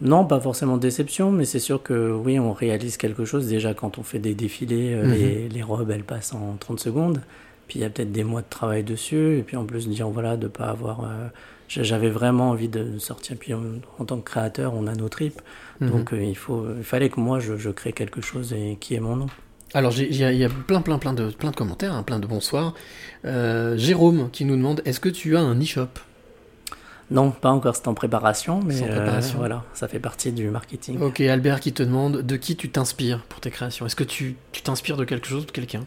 [0.00, 3.46] Non, pas forcément déception, mais c'est sûr que oui, on réalise quelque chose.
[3.48, 5.12] Déjà, quand on fait des défilés, euh, Mhm.
[5.12, 7.20] les, les robes, elles passent en 30 secondes.
[7.68, 9.38] Puis il y a peut-être des mois de travail dessus.
[9.38, 11.04] Et puis en plus, dire voilà, de pas avoir.
[11.04, 11.28] euh,
[11.68, 13.36] J'avais vraiment envie de sortir.
[13.38, 13.62] Puis en,
[13.98, 15.40] en tant que créateur, on a nos tripes.
[15.80, 15.90] Mhm.
[15.90, 18.94] Donc euh, il, faut, il fallait que moi, je, je crée quelque chose et qui
[18.94, 19.26] est mon nom.
[19.72, 22.74] Alors, il y, a- plein, plein, plein de, plein de commentaires, hein, plein de bonsoirs.
[23.24, 25.88] Euh, Jérôme qui nous demande est-ce que tu as un e-shop?
[27.10, 29.38] Non, pas encore, c'est en préparation, mais en euh, préparation.
[29.38, 31.00] voilà, ça fait partie du marketing.
[31.02, 33.84] Ok, Albert qui te demande de qui tu t'inspires pour tes créations?
[33.84, 35.84] Est-ce que tu tu t'inspires de quelque chose, ou de quelqu'un?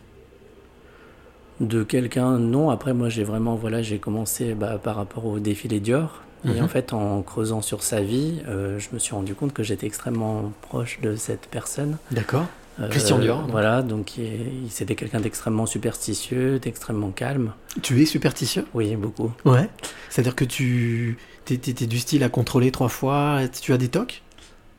[1.59, 2.69] De quelqu'un, non.
[2.69, 6.21] Après, moi, j'ai vraiment, voilà, j'ai commencé bah, par rapport au défilé Dior.
[6.45, 6.63] Et Mhm.
[6.63, 9.87] en fait, en creusant sur sa vie, euh, je me suis rendu compte que j'étais
[9.87, 11.97] extrêmement proche de cette personne.
[12.11, 12.45] D'accord.
[12.79, 13.49] Euh, Christian Dior, donc.
[13.49, 14.13] Voilà, donc
[14.69, 17.53] c'était quelqu'un d'extrêmement superstitieux, d'extrêmement calme.
[17.81, 18.65] Tu es superstitieux?
[18.75, 19.31] Oui, beaucoup.
[19.45, 19.67] Ouais.
[20.09, 23.87] C'est-à-dire que tu t'es, t'es- t'es du style à contrôler trois fois, tu as des
[23.87, 24.21] tocs?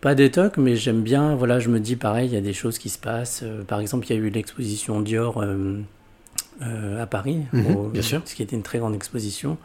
[0.01, 1.35] Pas des tocs, mais j'aime bien.
[1.35, 3.41] Voilà, je me dis pareil, il y a des choses qui se passent.
[3.43, 5.43] Euh, par exemple, il y a eu l'exposition Dior
[6.61, 8.23] à Paris, Mhm, au- bien sûr.
[8.25, 9.57] ce qui était une très grande exposition.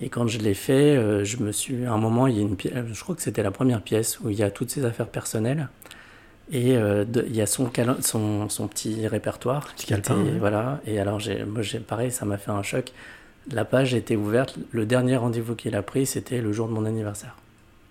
[0.00, 1.86] Et quand je l'ai fait, euh, je me suis.
[1.86, 2.74] À un moment, il y a une pièce.
[2.92, 5.68] Je crois que c'était la première pièce où il y a toutes ses affaires personnelles.
[6.52, 9.66] Et euh, de- il y a son, calen- son, son petit répertoire.
[9.74, 10.38] Petit qui était- ouais.
[10.38, 10.80] Voilà.
[10.86, 11.18] Et alors,
[11.48, 12.92] moi, pareil, ça m'a fait un choc.
[13.50, 14.56] La page était ouverte.
[14.70, 17.34] Le dernier rendez-vous qu'il a pris, c'était le jour de mon anniversaire.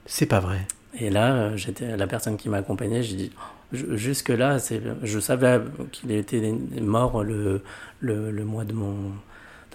[0.05, 0.59] C'est pas vrai.
[0.99, 3.03] Et là, euh, j'étais la personne qui m'accompagnait.
[3.03, 3.31] J'ai dit,
[3.73, 4.57] je- jusque-là,
[5.03, 5.59] je savais
[5.91, 7.61] qu'il était mort le,
[8.05, 9.11] le, le mois de mon,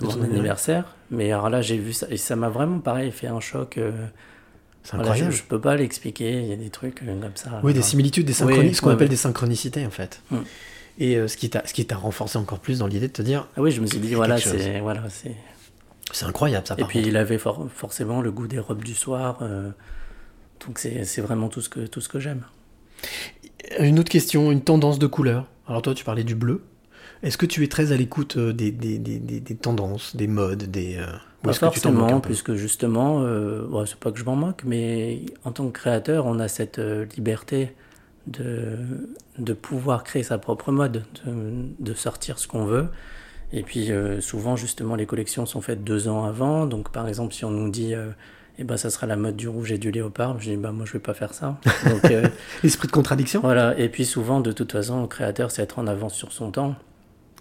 [0.00, 0.96] de anniversaire.
[1.10, 2.06] Mais alors là, j'ai vu ça.
[2.10, 3.76] Et ça m'a vraiment, pareil, fait un choc.
[3.78, 3.92] euh,
[4.82, 5.32] C'est voilà, incroyable.
[5.32, 6.40] je, je peux pas l'expliquer.
[6.42, 7.60] Il y a des trucs euh, comme ça.
[7.62, 9.10] Oui, des similitudes, des synchronies, Oui, ce qu'on ouais, appelle ouais.
[9.10, 10.22] des synchronicités en fait.
[10.30, 10.36] Mm.
[10.98, 11.48] Et euh, ce qui
[11.86, 14.14] t'a renforcé encore plus dans l'idée de te dire Ah oui, je me suis dit,
[14.14, 14.80] voilà, c'est.
[14.80, 15.34] Voilà, c'est...
[16.12, 17.08] c'est incroyable ça Et par puis, contre.
[17.08, 19.38] il avait for- forcément le goût des robes du soir.
[19.42, 19.70] euh,
[20.66, 22.42] donc, c'est, c'est vraiment tout ce que, tout ce que j'aime.
[23.78, 25.46] Une autre question, une tendance de couleur.
[25.66, 26.62] Alors toi tu parlais du bleu.
[27.22, 30.64] Est-ce que tu es très à l'écoute euh, des, des, des, des- tendances, des modes,
[30.64, 30.96] des...
[30.96, 31.06] euh,
[31.42, 35.66] Pas forcément, puisque justement, euh, bon, c'est pas que je m'en moque, mais en tant
[35.66, 37.74] que créateur, on a cette euh, liberté
[38.26, 38.76] de,
[39.38, 41.32] de pouvoir créer sa propre mode, de,
[41.78, 42.86] de sortir ce qu'on veut.
[43.52, 46.66] Et puis souvent, justement, les collections sont faites deux ans avant.
[46.66, 47.94] Donc, par exemple, si on nous dit,
[48.58, 50.86] eh ben, ça sera la mode du rouge et du léopard, je dis, bah, moi,
[50.86, 51.58] je vais pas faire ça.
[51.88, 52.28] Donc, euh,
[52.62, 53.76] L'esprit de contradiction voilà.
[53.76, 56.76] Et puis souvent, de toute façon, le créateur, c'est être en avance sur son temps.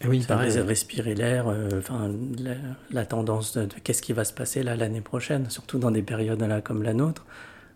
[0.08, 0.50] Oui, Ça pareil.
[0.52, 2.10] res- respirer l'air, euh, enfin
[2.40, 2.54] la,
[2.92, 6.02] la tendance de, de qu'est-ce qui va se passer là l'année prochaine, surtout dans des
[6.04, 7.26] périodes là comme la nôtre.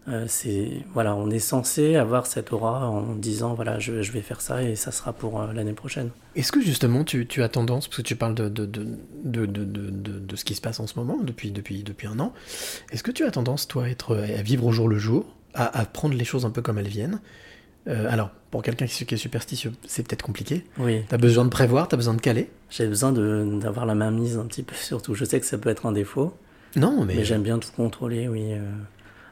[0.09, 4.19] Euh, c'est voilà, on est censé avoir cette aura en disant voilà, je, je vais
[4.21, 6.09] faire ça et ça sera pour euh, l'année prochaine.
[6.35, 8.85] Est-ce que justement tu, tu as tendance, parce que tu parles de, de, de,
[9.23, 12.07] de, de, de, de- de ce qui se passe en ce moment, depuis, depuis, depuis
[12.07, 12.33] un an,
[12.91, 15.79] est-ce que tu as tendance, toi, à, être, à vivre au jour le jour, à,
[15.79, 17.21] à prendre les choses un peu comme elles viennent
[17.87, 20.63] Euh, Alors, pour quelqu'un qui, qui est superstitieux, c'est peut-être compliqué.
[20.77, 24.35] Oui, T'as besoin de prévoir, t'as besoin de caler j'ai besoin d'avoir la main mise
[24.37, 25.13] un petit peu surtout.
[25.13, 26.33] Je sais que ça peut être un défaut,
[26.75, 27.15] Non, mais...
[27.15, 28.27] mais, j'aime bien tout contrôler.
[28.27, 28.53] Oui.
[28.53, 28.61] euh.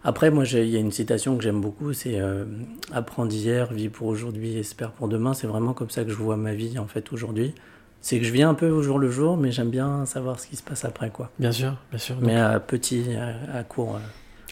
[0.04, 2.46] Après, moi, il y a une citation que j'aime beaucoup, c'est euh,
[2.94, 5.34] apprends d'hier, vis pour aujourd'hui, espère pour demain.
[5.34, 7.54] C'est vraiment comme ça que je vois ma vie en fait aujourd'hui.
[8.00, 10.48] C'est que je vis un peu au jour le jour, mais j'aime bien savoir ce
[10.48, 11.30] qui se passe après, quoi.
[11.40, 12.16] Bien sûr, bien sûr.
[12.22, 13.96] Mais à petit, à, à court.
[13.96, 14.00] euh.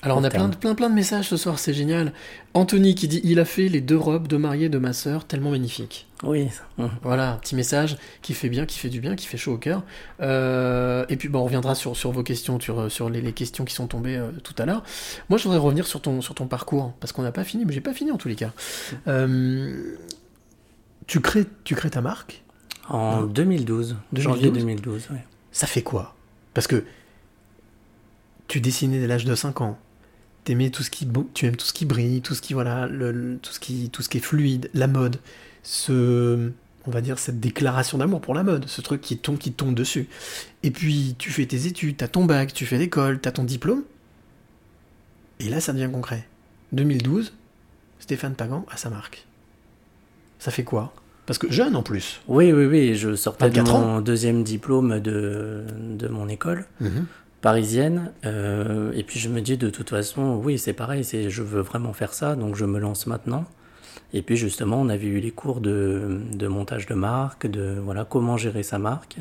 [0.02, 2.14] Alors on a plein de, plein, plein de messages ce soir, c'est génial.
[2.54, 5.52] Anthony qui dit, il a fait les deux robes de mariée de ma sœur, tellement
[5.52, 6.08] magnifiques.
[6.24, 6.48] Oui.
[7.02, 9.58] Voilà, un petit message qui fait bien, qui fait du bien, qui fait chaud au
[9.58, 9.84] cœur.
[10.22, 13.66] Euh, et puis bon, on reviendra sur, sur vos questions, sur, sur les, les questions
[13.66, 14.84] qui sont tombées euh, tout à l'heure.
[15.28, 17.74] Moi, je voudrais revenir sur ton, sur ton parcours, parce qu'on n'a pas fini, mais
[17.74, 18.52] j'ai pas fini en tous les cas.
[19.10, 19.96] Euh,
[21.08, 22.44] tu, crées, tu crées ta marque,
[22.88, 24.24] En 2012, 2012.
[24.24, 25.08] janvier 2012.
[25.12, 25.26] ouais.
[25.52, 26.16] ça fait quoi?
[26.54, 26.86] Parce que
[28.48, 29.78] tu dessinais dès l'âge de 5 ans.
[30.46, 33.12] T'aimais tout ce qui, tu aimes tout ce qui brille, tout ce qui voilà, le,
[33.12, 35.18] le- tout ce qui, tout ce qui est fluide, la mode,
[35.64, 36.50] ce,
[36.88, 39.76] on va dire cette déclaration d'amour pour la mode, ce truc qui tombe, qui tombe
[39.76, 40.08] dessus.
[40.64, 43.84] Et puis tu fais tes études, t'as ton bac, tu fais l'école, t'as ton diplôme.
[45.40, 46.28] Et là, ça devient concret.
[46.74, 47.34] 2012,
[48.00, 49.26] Stéphane Pagan a sa marque.
[50.40, 50.94] Ça fait quoi?
[51.26, 52.22] Parce que jeune en plus.
[52.28, 52.96] Oui, oui, oui.
[52.96, 55.64] Je sortais de 24 mon deuxième diplôme de,
[55.98, 56.66] de mon école
[57.42, 58.12] parisienne.
[58.26, 61.62] euh, et puis je me dis de toute façon, oui, c'est pareil, c'est je veux
[61.62, 63.46] vraiment faire ça, donc je me lance maintenant.
[64.14, 68.06] Et puis justement, on avait eu les cours de, de montage de marque, de voilà
[68.06, 69.18] comment gérer sa marque.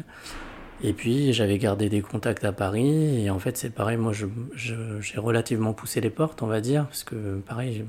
[0.82, 3.24] Et puis j'avais gardé des contacts à Paris.
[3.24, 6.60] Et en fait, c'est pareil, moi je- je- j'ai relativement poussé les portes, on va
[6.60, 7.84] dire, parce que pareil,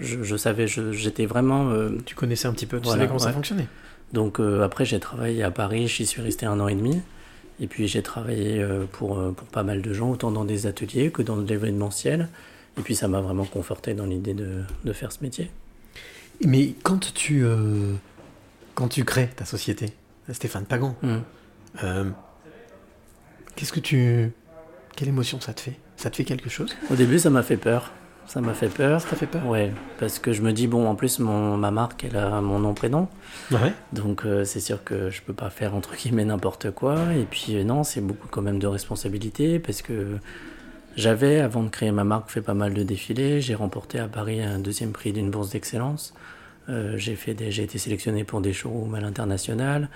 [0.00, 1.70] je, je savais, je- j'étais vraiment.
[1.70, 3.68] euh, Tu connaissais un petit peu, tu Voilà, savais comment ça fonctionnait.
[4.12, 7.00] donc euh, après, j'ai travaillé à Paris, j'y suis resté un an et demi.
[7.60, 10.66] Et puis j'ai travaillé euh, pour, euh, pour pas mal de gens, autant dans des
[10.66, 12.28] ateliers que dans de l'événementiel.
[12.78, 15.50] Et puis ça m'a vraiment conforté dans l'idée de, de faire ce métier.
[16.44, 17.94] Mais quand tu, euh,
[18.74, 19.92] quand tu crées ta société,
[20.32, 20.96] Stéphane Pagan,
[21.82, 22.10] euh,
[23.54, 24.32] qu'est-ce que tu.
[24.96, 25.78] Quelle émotion ça te fait?
[25.96, 26.74] Ça te fait quelque chose?
[26.90, 27.92] Au début, ça m'a fait peur.
[28.26, 29.00] Ça m'a fait peur.
[29.00, 32.04] Ça fait peur Ouais, parce que je me dis, bon, en plus, mon, ma marque,
[32.04, 33.08] elle a mon nom, prénom.
[33.52, 33.72] Ouais.
[33.92, 36.96] Donc euh, c'est sûr que je peux pas faire entre guillemets n'importe quoi.
[37.16, 40.18] Et puis euh, non, c'est beaucoup quand même de responsabilité parce que
[40.96, 43.40] j'avais, avant de créer ma marque, fait pas mal de défilés.
[43.40, 46.14] J'ai remporté à Paris un deuxième prix d'une bourse d'excellence.
[46.68, 49.90] Euh, j'ai fait des, j'ai été sélectionné pour des showrooms à l'international.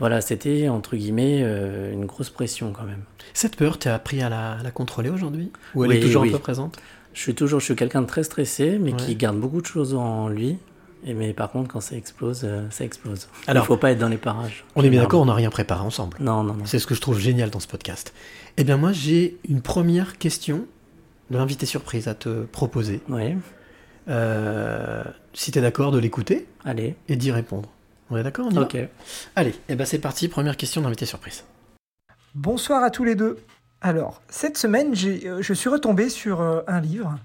[0.00, 3.02] Voilà, c'était entre guillemets euh, une grosse pression quand même.
[3.32, 5.52] Cette peur, tu as appris à la, à la contrôler aujourd'hui?
[5.74, 6.30] Ou elle Oui, est toujours oui.
[6.30, 6.78] un peu présente?
[7.14, 8.96] Je suis toujours, je suis quelqu'un de très stressé, mais Ouais.
[8.98, 10.58] qui garde beaucoup de choses en lui.
[11.06, 13.28] Et mais par contre, quand ça explose, euh, ça explose.
[13.46, 14.64] Alors, il faut pas être dans les parages.
[14.74, 16.16] On est bien d'accord, on n'a rien préparé ensemble.
[16.20, 16.64] Non, non, non.
[16.66, 18.12] C'est ce que je trouve génial dans ce podcast.
[18.56, 20.66] Eh bien moi, j'ai une première question
[21.30, 23.00] de l'invité surprise à te proposer.
[23.08, 23.36] Oui,
[24.08, 26.94] Euh, si tu es d'accord de l'écouter allez.
[27.08, 27.70] et d'y répondre.
[28.10, 28.76] On est d'accord on y va Ok.
[29.34, 31.44] Allez, eh ben c'est parti, première question d'invité surprise.
[32.34, 33.38] Bonsoir à tous les deux.
[33.80, 37.18] Alors, cette semaine, j'ai, euh, je suis retombé sur euh, un livre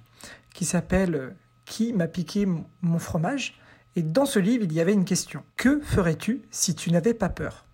[0.54, 1.30] qui s'appelle euh,
[1.66, 3.60] Qui m'a piqué mon- mon fromage?
[3.96, 5.44] Et dans ce livre, il y avait une question.
[5.58, 7.66] Que ferais-tu si tu n'avais pas peur?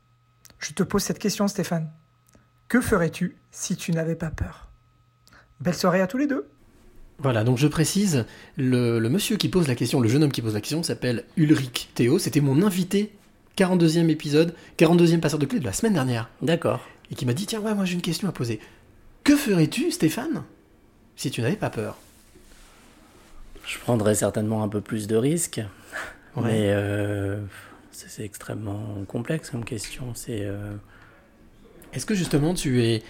[0.59, 1.89] Je te pose cette question, Stéphane.
[2.67, 4.69] Que ferais-tu si tu n'avais pas peur?
[5.59, 6.47] Belle soirée à tous les deux.
[7.19, 8.25] Voilà, donc je précise,
[8.57, 11.23] le, le monsieur qui pose la question, le jeune homme qui pose la question s'appelle
[11.37, 13.15] Ulrich Théo, c'était mon invité,
[13.57, 16.81] 42e épisode, 42e passeur de clé de la semaine dernière, D'accord.
[17.11, 18.59] Et qui m'a dit, tiens, ouais, moi j'ai une question à poser.
[19.23, 20.43] Que ferais-tu, Stéphane,
[21.15, 21.97] si tu n'avais pas peur?
[23.65, 25.61] Je prendrais certainement un peu plus de risques,
[26.35, 26.43] Ouais.
[26.43, 27.39] mais euh,
[27.91, 30.13] c'est extrêmement complexe comme question.
[30.13, 30.73] C'est euh,
[31.93, 33.03] Est-ce que justement tu es...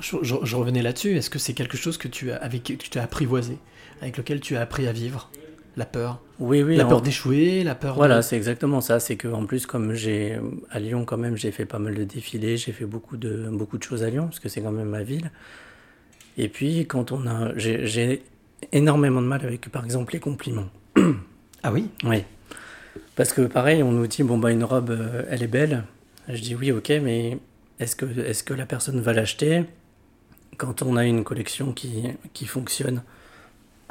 [0.00, 2.72] Je, je- je revenais là-dessus, est-ce que c'est quelque chose que tu as, avec, que
[2.74, 3.58] tu as apprivoisé,
[4.02, 5.30] avec lequel tu as appris à vivre?
[5.76, 6.76] La peur oui, oui.
[6.76, 8.22] La en- peur d'échouer, la peur Voilà, de...
[8.22, 8.98] c'est exactement ça.
[8.98, 10.38] C'est que en plus, comme j'ai
[10.70, 13.76] à Lyon quand même, j'ai fait pas mal de défilés, j'ai fait beaucoup de beaucoup
[13.78, 15.30] de choses à Lyon parce que c'est quand même ma ville.
[16.38, 18.22] Et puis quand on a, j'ai
[18.72, 20.68] énormément de mal avec par exemple les compliments.
[21.62, 21.88] Ah oui?
[22.04, 22.24] Oui.
[23.16, 25.84] Parce que pareil, on nous dit bon bah une robe, euh, elle est belle.
[26.26, 27.36] Je dis oui, ok, mais
[27.78, 29.64] est-ce que est-ce que la personne va l'acheter?
[30.56, 33.02] Quand on a une collection qui qui fonctionne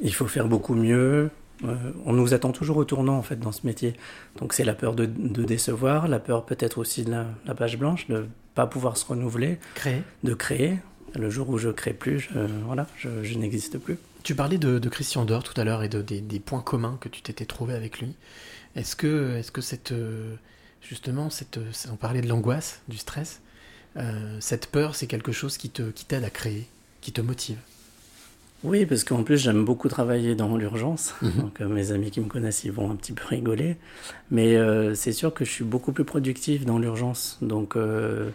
[0.00, 1.30] Il faut faire beaucoup mieux.
[1.64, 1.74] Euh,
[2.06, 3.94] on nous attend toujours au tournant en fait dans ce métier.
[4.38, 7.76] Donc c'est la peur de, de décevoir, la peur peut-être aussi de la, la page
[7.78, 10.02] blanche, de pas pouvoir se renouveler, Créer.
[10.22, 10.78] de créer.
[11.14, 13.96] Le jour où je crée plus, je, voilà, je, je n'existe plus.
[14.24, 16.98] Tu parlais de, de Christian Dior tout à l'heure et de, des, des points communs
[17.00, 18.14] que tu t'étais trouvé avec lui.
[18.76, 20.34] Est-ce que, est-ce que cette, euh,
[20.82, 21.58] justement, cette,
[21.90, 23.40] on parlait de l'angoisse, du stress,
[23.96, 26.68] euh, cette peur, c'est quelque chose qui te, qui t'aide à créer,
[27.00, 27.56] qui te motive?
[28.64, 31.14] Oui, parce qu'en plus, j'aime beaucoup travailler dans l'urgence.
[31.22, 31.30] Mhm.
[31.40, 33.76] Donc, euh, mes amis qui me connaissent, ils vont un petit peu rigoler.
[34.30, 37.38] Mais euh, c'est sûr que je suis beaucoup plus productif dans l'urgence.
[37.40, 38.30] Donc, euh,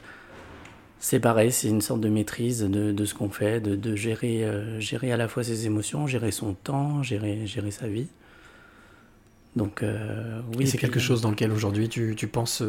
[1.00, 4.48] c'est pareil, c'est une sorte de maîtrise de, de ce qu'on fait, de, de gérer,
[4.80, 8.08] gérer à la fois ses émotions, gérer son temps, gérer, gérer sa vie.
[9.58, 9.84] Donc,
[10.56, 10.64] oui.
[10.64, 12.64] Et c'est quelque chose dans lequel aujourd'hui tu, tu penses,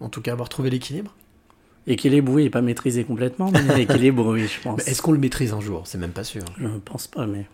[0.00, 1.14] en tout cas, avoir trouvé l'équilibre?
[1.86, 4.80] Équilibre, oui, pas maîtrisé complètement, mais équilibre, oui, je pense.
[4.86, 5.82] Est-ce qu'on le maîtrise un jour?
[5.86, 6.42] C'est même pas sûr.
[6.58, 7.46] Je ne pense pas, mais.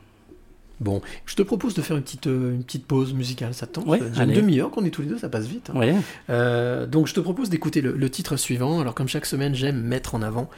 [0.78, 3.72] Bon, je te propose de faire une petite, euh, une petite pause musicale, ça te
[3.72, 3.86] tente?
[3.86, 5.70] Ouais, une demi-heure qu'on est tous les deux, ça passe vite.
[5.70, 5.78] hein.
[5.78, 5.94] Ouais.
[6.28, 8.78] Euh, donc je te propose d'écouter le, le titre suivant.
[8.80, 10.50] Alors comme chaque semaine, j'aime mettre en avant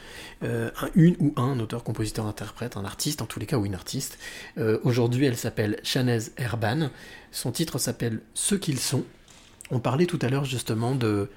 [0.43, 3.65] euh, un, une ou un auteur, compositeur, interprète, un artiste, en tous les cas, ou
[3.65, 4.19] une artiste.
[4.57, 6.89] Euh, Aujourd'hui, elle s'appelle Chanez Herban.
[7.31, 9.05] Son titre s'appelle Ce qu'ils sont.
[9.71, 11.29] On parlait tout à l'heure justement de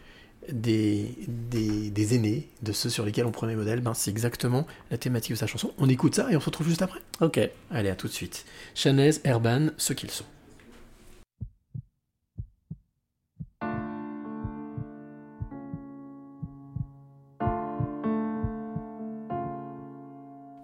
[0.50, 3.80] des, des, des aînés, de ceux sur lesquels on prenait modèle.
[3.80, 5.72] Ben, C'est exactement la thématique de sa chanson.
[5.78, 7.00] On écoute ça et on se retrouve juste après.
[7.20, 7.38] Ok.
[7.70, 8.44] Allez, à tout de suite.
[8.74, 10.24] Chanez Herban, Ce qu'ils sont.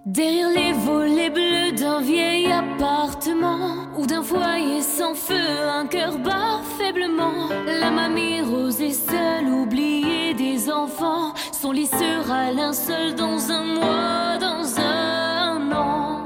[0.09, 5.35] Derrière les volets bleus d'un vieil appartement ou d'un foyer sans feu,
[5.71, 7.51] un cœur bat faiblement.
[7.67, 11.35] La mamie rose est seule, oubliée des enfants.
[11.53, 16.23] Son lit sera linceul dans un mois, dans un an.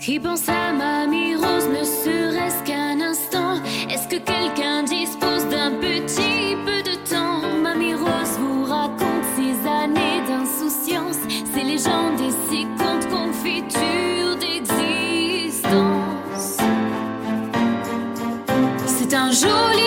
[0.00, 3.62] Qui pense à mamie rose ne serait-ce qu'un instant?
[3.88, 4.65] Est-ce que quelqu'un
[19.36, 19.85] C'est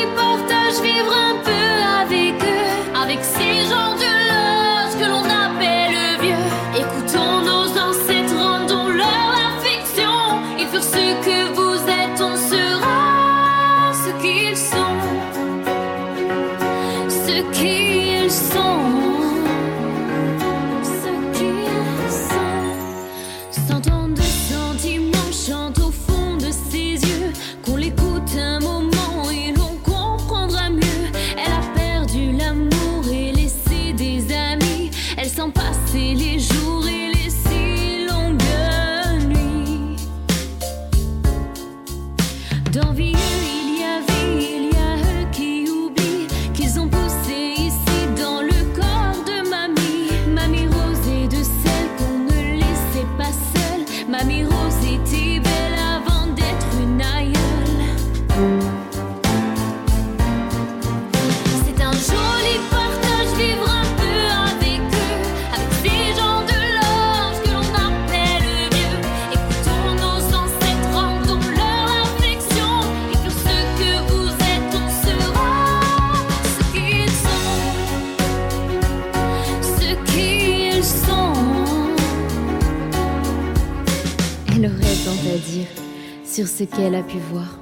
[86.75, 87.58] qu'elle a pu voir.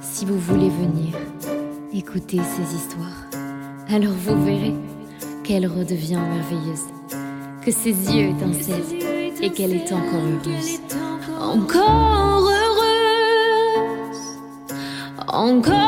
[0.00, 1.14] Si vous voulez venir,
[1.92, 3.26] écoutez ces histoires.
[3.88, 4.74] Alors vous verrez
[5.44, 6.86] qu'elle redevient merveilleuse,
[7.62, 8.82] que ses yeux étincellent
[9.40, 10.80] et qu'elle est encore heureuse.
[11.40, 14.18] Encore heureuse,
[15.28, 15.85] encore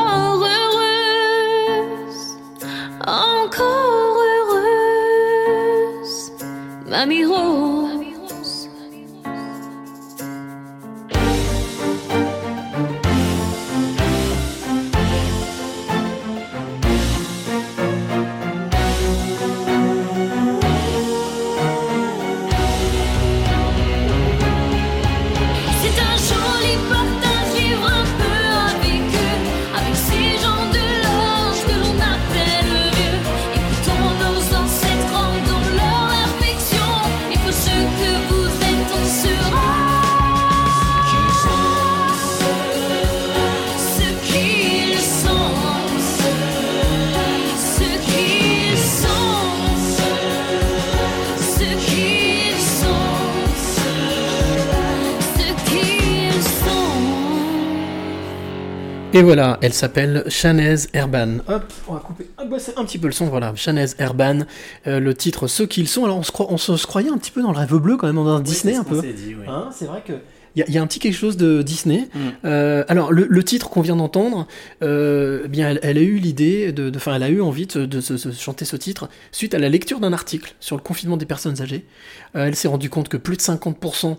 [59.19, 61.39] Et voilà, elle s'appelle Shanez Erban.
[61.49, 63.51] Hop, on va couper ah, bah, un petit peu le son, voilà.
[63.53, 64.45] Shanez Erban,
[64.87, 66.05] euh, le titre Ce qu'ils sont.
[66.05, 68.07] Alors on se, croit- on se, croyait un petit peu dans le rêve bleu quand
[68.07, 68.99] même, dans un Disney un peu.
[69.01, 69.35] oui.
[69.45, 70.13] Hein, c'est vrai que.
[70.55, 72.07] Il y, a- il y a un petit quelque chose de Disney.
[72.13, 72.19] Mm.
[72.45, 74.47] Euh, alors, le, le titre qu'on vient d'entendre,
[74.83, 77.85] euh, eh bien, elle, elle a eu l'idée, de, enfin, elle a eu envie de,
[77.85, 77.99] de
[78.31, 81.85] chanter ce titre suite à la lecture d'un article sur le confinement des personnes âgées.
[82.33, 84.15] Elle s'est rendue compte que plus de 50%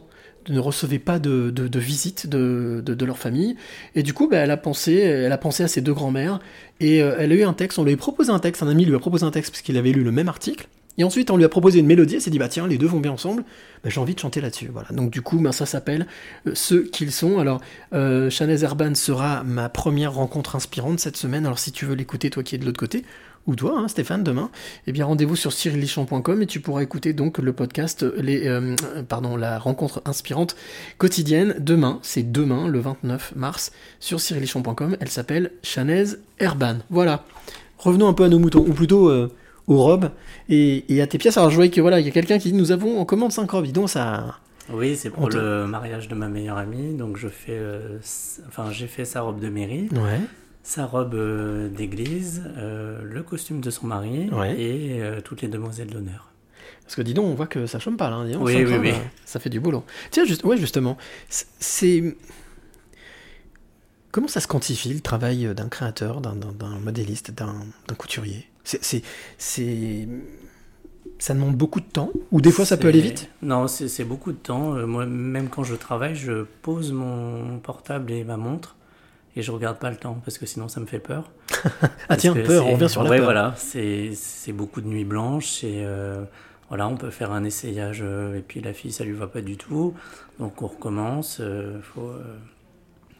[0.48, 3.57] ne recevaient pas de, de, de visite de, de, leur famille.
[3.94, 6.40] Et du coup, bah, elle, a pensé, elle a pensé à ses deux grands-mères.
[6.81, 8.85] Et euh, elle a eu un texte, on lui a proposé un texte, un ami
[8.85, 10.66] lui a proposé un texte parce qu'il avait lu le même article.
[10.98, 12.87] Et ensuite, on lui a proposé une mélodie, elle s'est dit, bah tiens, les deux
[12.87, 13.44] vont bien ensemble,
[13.83, 14.68] bah, j'ai envie de chanter là-dessus.
[14.72, 14.88] Voilà.
[14.90, 16.07] Donc du coup, bah, ça s'appelle
[16.46, 17.38] euh, Ceux qu'ils sont.
[17.38, 17.61] Alors,
[17.94, 18.59] euh, Shanez
[18.94, 21.46] sera ma première rencontre inspirante cette semaine.
[21.46, 23.05] Alors si tu veux l'écouter, toi qui es de l'autre côté,
[23.46, 24.50] ou toi, hein, Stéphane, demain,
[24.87, 28.76] eh bien rendez-vous sur cyrillichamp.com et tu pourras écouter donc le podcast, les, euh,
[29.09, 30.57] pardon, la rencontre inspirante
[30.98, 31.98] quotidienne demain.
[32.03, 34.96] C'est demain, le 29 mars, sur cyrillichamp.com.
[35.00, 36.05] Elle s'appelle Shanez
[36.38, 36.79] Erban.
[36.90, 37.24] Voilà.
[37.79, 39.33] Revenons un peu à nos moutons, ou plutôt euh,
[39.66, 40.11] aux robes
[40.48, 41.38] et, et à tes pièces.
[41.38, 43.33] Alors je voyais que voilà, il y a quelqu'un qui dit nous avons en commande
[43.33, 43.64] 5 robes.
[43.64, 44.37] Dis donc ça.
[44.72, 46.94] Oui, c'est pour le mariage de ma meilleure amie.
[46.94, 47.98] Donc je fais, euh,
[48.46, 50.20] enfin j'ai fait sa robe de mairie, Ouais.
[50.70, 54.54] Sa robe euh, d'église, euh, le costume de son mari Ouais.
[54.61, 56.28] et euh, toutes les demoiselles d'honneur.
[56.85, 58.16] Parce que dis donc, on voit que ça chôme pas là.
[58.16, 58.92] hein, donc, Oui, oui, oui.
[59.24, 59.85] Ça fait du boulot.
[60.11, 60.96] Tiens, juste, ouais, justement,
[61.28, 62.16] c'est-.
[64.12, 66.35] Comment ça se quantifie le travail d'un créateur, d'un-
[66.80, 68.46] modéliste, d'un couturier?
[68.64, 69.02] C'est-
[71.18, 73.28] Ça demande beaucoup de temps Ou des fois ça peut aller vite?
[73.42, 74.74] Non, c'est beaucoup de temps.
[74.87, 78.76] Moi, même quand je travaille, je pose mon portable et ma montre
[79.36, 81.30] et je regarde pas le temps parce que sinon ça me fait peur.
[82.08, 83.26] Ah tiens, peur, on revient sur la ouais, peur.
[83.26, 86.24] voilà, c'est beaucoup de nuits blanches et euh,
[86.68, 89.40] voilà, on peut faire un essayage euh, et puis la fille ça lui va pas
[89.42, 89.94] du tout,
[90.38, 91.38] donc on recommence.
[91.40, 92.37] euh, faut euh,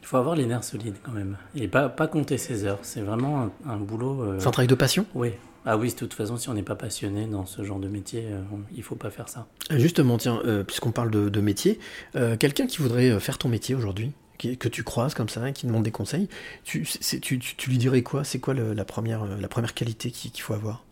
[0.03, 2.79] faut avoir les nerfs solides quand même et pas pas compter ses heures.
[2.83, 4.39] C'est vraiment un, un boulot.
[4.41, 5.07] C'est un travail de passion?
[5.15, 5.31] Oui.
[5.67, 8.25] Ah oui, de toute façon, si on n'est pas passionné dans ce genre de métier,
[8.31, 8.41] euh,
[8.75, 9.47] il faut pas faire ça.
[9.71, 11.79] Justement, tiens, euh, puisqu'on parle de, de métier,
[12.17, 14.11] euh, quelqu'un qui voudrait faire ton métier aujourd'hui,
[14.41, 16.29] qui- que tu croises comme ça, qui demande des conseils,
[16.65, 18.25] tu, tu, tu- tu lui dirais quoi?
[18.25, 20.85] C'est quoi le- la, première, euh, la première qualité qu'il faut avoir?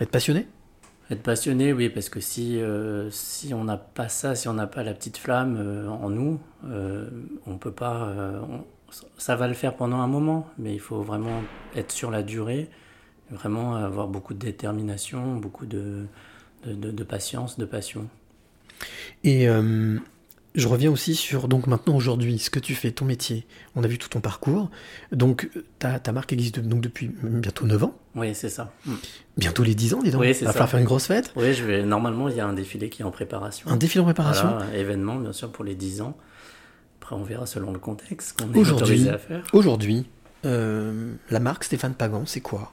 [0.00, 0.46] Être passionné?
[1.10, 4.66] Être passionné, oui, parce que si, euh, si on n'a pas ça, si on n'a
[4.66, 7.08] pas la petite flamme euh, en nous, euh,
[7.46, 8.08] on peut pas.
[8.48, 8.64] on-
[9.18, 11.42] ça va le faire pendant un moment, mais il faut vraiment
[11.74, 12.70] être sur la durée,
[13.30, 16.06] vraiment avoir beaucoup de détermination, beaucoup de,
[16.66, 18.08] de, de- de patience, de passion.
[19.22, 19.48] Et
[20.54, 23.44] je reviens aussi sur, donc maintenant aujourd'hui, ce que tu fais, ton métier.
[23.74, 24.70] On a vu tout ton parcours.
[25.12, 25.48] Donc,
[25.78, 27.98] ta, ta marque existe donc depuis bientôt 9 ans.
[28.14, 28.72] Oui, c'est ça.
[28.86, 28.92] Mm.
[29.36, 30.20] Bientôt les 10 ans, dis donc.
[30.20, 30.52] Oui, Il va ça.
[30.52, 31.32] falloir faire une grosse fête.
[31.36, 31.82] Oui, je vais...
[31.82, 33.68] normalement, il y a un défilé qui est en préparation.
[33.68, 34.48] Un défilé en préparation.
[34.48, 36.16] Voilà, événement, bien sûr, pour les 10 ans.
[37.00, 39.44] Après, on verra selon le contexte qu'on est Aujourd'hui, autorisé à faire.
[39.52, 40.06] aujourd'hui,
[40.46, 42.72] euh, la marque Stéphane Pagan, c'est quoi?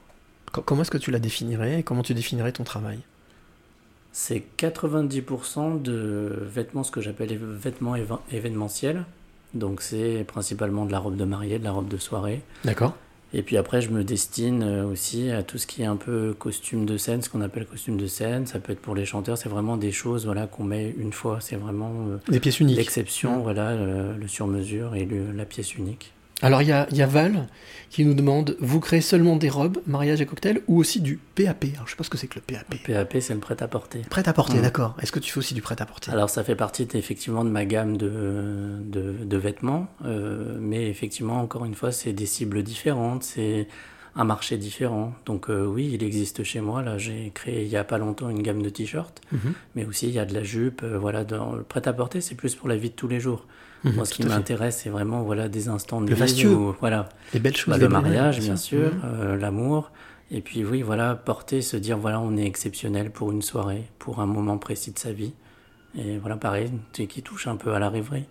[0.52, 3.00] Co- Comment est-ce que tu la définirais et comment tu définirais ton travail?
[4.12, 7.94] C'est 90% de vêtements, ce que j'appelle vêtements
[8.30, 9.04] événementiels.
[9.54, 12.42] Donc c'est principalement de la robe de mariée, de la robe de soirée.
[12.64, 12.94] D'accord.
[13.34, 16.34] Et puis après, je me destine euh, aussi à tout ce qui est un peu
[16.38, 18.46] costume de scène, ce qu'on appelle costume de scène.
[18.46, 21.38] Ça peut être pour les chanteurs, c'est vraiment des choses voilà, qu'on met une fois.
[21.40, 22.76] C'est vraiment euh, Des pièces uniques.
[22.76, 23.42] l'exception, Mm.
[23.42, 26.12] voilà, le, le sur-mesure et le- la pièce unique.
[26.42, 27.46] Alors, il y a, il y a Val
[27.90, 31.64] qui nous demande vous créez seulement des robes, mariage et cocktail ou aussi du PAP
[31.74, 32.82] Alors, je sais pas ce que c'est que le PAP.
[32.86, 34.00] PAP, c'est le prêt-à-porter.
[34.10, 34.62] Prêt à porter, Mm.
[34.62, 34.96] d'accord.
[35.00, 37.50] Est-ce que tu fais aussi du prêt à porter Alors ça fait partie effectivement de
[37.50, 38.10] ma gamme de,
[38.84, 43.68] de, de vêtements, euh, mais effectivement, encore une fois, c'est des cibles différentes, c'est
[44.16, 45.12] un marché différent.
[45.26, 46.82] Donc euh, oui, il existe chez moi.
[46.82, 49.52] Là, j'ai créé il y a pas longtemps une gamme de t-shirts, Mhm.
[49.74, 50.82] mais aussi il y a de la jupe.
[50.82, 53.46] euh, voilà, dans le prêt-à-porter, c'est plus pour la vie de tous les jours.
[53.84, 57.08] Mhm, Moi, ce qui m'intéresse, c'est vraiment voilà des instants de Le vie où, voilà,
[57.34, 57.72] Les belles choses.
[57.74, 58.90] bah, le mariage, bien sûr.
[58.92, 59.90] sûr, euh, l'amour.
[60.30, 64.20] Et puis oui, voilà, porter, se dire, voilà, on est exceptionnel pour une soirée, pour
[64.20, 65.34] un moment précis de sa vie.
[65.98, 68.24] Et voilà, pareil, qui touche un peu à la rêverie.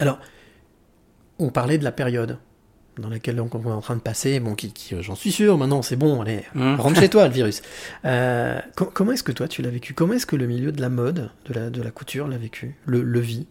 [0.00, 0.18] Alors,
[1.38, 2.38] on parlait de la période
[2.98, 5.30] dans laquelle donc, on est en train de passer, bon, qui, qui, euh, j'en suis
[5.30, 6.76] sûr, maintenant c'est bon, allez, Mm.
[6.76, 7.60] rentre chez toi le virus.
[8.06, 9.92] Euh, co- comment est-ce que toi tu l'as vécu?
[9.94, 12.74] Comment est-ce que le milieu de la mode, de la, de la couture l'a vécu?
[12.86, 13.46] Le, le vit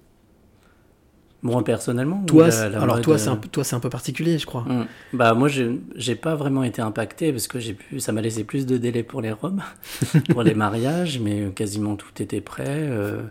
[1.46, 3.76] Moi, personnellement, Toi, la- c'est- la alors mode, toi, c'est euh, un, peu- toi, c'est
[3.76, 4.64] un peu particulier, je crois.
[4.64, 4.88] Mm.
[5.14, 8.44] Bah moi j'ai j'ai pas vraiment été impacté parce que j'ai pu ça m'a laissé
[8.44, 9.62] plus de délai pour les robes,
[10.30, 12.66] pour les mariages, mais quasiment tout était prêt.
[12.68, 13.22] euh,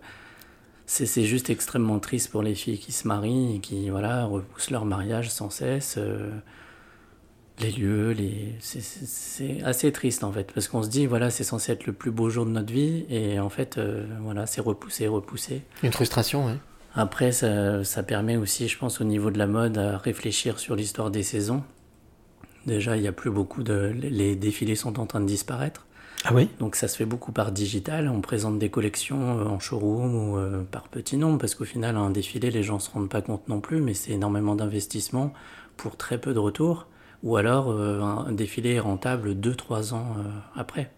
[0.87, 4.71] c'est c'est juste extrêmement triste pour les filles qui se marient et qui voilà repoussent
[4.71, 5.97] leur mariage sans cesse.
[5.99, 6.31] euh,
[7.61, 11.31] les lieux, les c'est- c'est c'est assez triste en fait parce qu'on se dit voilà
[11.31, 14.47] c'est censé être le plus beau jour de notre vie et en fait euh, voilà
[14.47, 15.63] c'est repoussé repoussé.
[15.83, 16.57] Une frustration, ouais.
[16.95, 20.77] Après, ça, ça permet aussi, je pense, au niveau de la mode, à réfléchir sur
[20.77, 21.63] l'histoire des saisons.
[22.67, 23.93] Déjà, il n'y a plus beaucoup de...
[24.01, 25.87] Les défilés sont en train de disparaître.
[26.25, 26.49] Ah oui?
[26.59, 28.09] Donc ça se fait beaucoup par digital.
[28.09, 31.97] On présente des collections euh, en showroom ou euh, par petit nombre, parce qu'au final,
[31.97, 35.35] un défilé, les gens ne se rendent pas compte non plus, mais c'est énormément d'investissement
[35.77, 36.87] pour très peu de retours.
[37.23, 40.17] Ou alors, euh, un défilé est rentable 2-3 ans
[40.57, 40.91] après.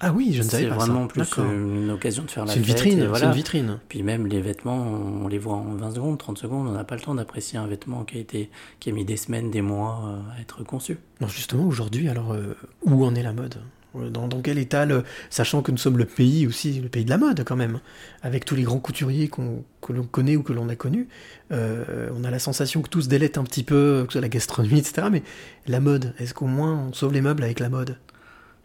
[0.00, 1.24] Ah oui, je ne savais C'est pas vraiment ça.
[1.24, 3.26] plus une occasion de faire la C'est une fête, vitrine, c'est voilà.
[3.26, 3.78] une vitrine.
[3.88, 6.94] Puis même les vêtements, on les voit en 20 secondes, 30 secondes, on n'a pas
[6.94, 10.02] le temps d'apprécier un vêtement qui a été qui a mis des semaines, des mois
[10.06, 10.98] euh, à être conçu.
[11.20, 13.56] Non, justement, aujourd'hui, alors, euh, où en est la mode?
[13.96, 17.04] Euh, dans, dans quel état, le- sachant que nous sommes le pays aussi, le pays
[17.04, 17.80] de la mode quand même,
[18.22, 21.08] avec tous les grands couturiers que l'on connaît ou que l'on a connus,
[21.50, 24.20] euh, on a la sensation que tout se délète un petit peu, que ce soit
[24.20, 25.08] la gastronomie, etc.
[25.10, 25.22] Mais
[25.66, 27.96] la mode, est-ce qu'au moins on sauve les meubles avec la mode?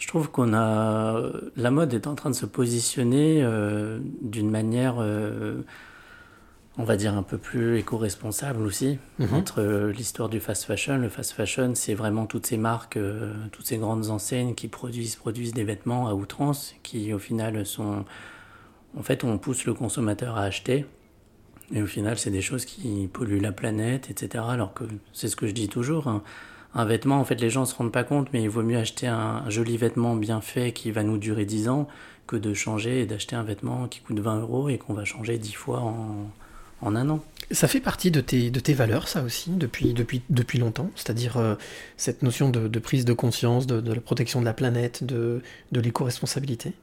[0.03, 4.95] Je trouve qu'on a la mode est en train de se positionner euh, d'une manière,
[4.99, 5.61] euh,
[6.77, 8.99] on va dire un peu plus éco-responsable aussi.
[9.19, 9.33] Mhm.
[9.33, 12.99] Entre euh, l'histoire du fast fashion, le fast fashion, c'est vraiment toutes ces marques,
[13.53, 18.03] toutes ces grandes enseignes qui produisent produisent des vêtements à outrance, qui au final sont,
[18.97, 20.85] en fait, on pousse le consommateur à acheter.
[21.73, 24.43] Et au final, c'est des choses qui polluent la planète, etc.
[24.49, 24.83] Alors que
[25.13, 26.09] c'est ce que je dis toujours.
[26.09, 26.23] hein.
[26.75, 28.77] Un vêtement, en fait, les gens ne se rendent pas compte, mais il vaut mieux
[28.77, 31.87] acheter un, joli vêtement bien fait qui va nous durer 10 ans
[32.25, 35.37] que de changer et d'acheter un vêtement qui coûte 20 euros et qu'on va changer
[35.37, 36.31] 10 fois en,
[36.81, 37.23] en un an.
[37.51, 41.37] Ça fait partie de tes, de tes valeurs, ça aussi, depuis, depuis, depuis longtemps, c'est-à-dire
[41.37, 41.55] euh,
[41.97, 45.41] cette notion de, de prise de conscience, de, de la protection de la planète, de,
[45.71, 46.73] de l'éco-responsabilité?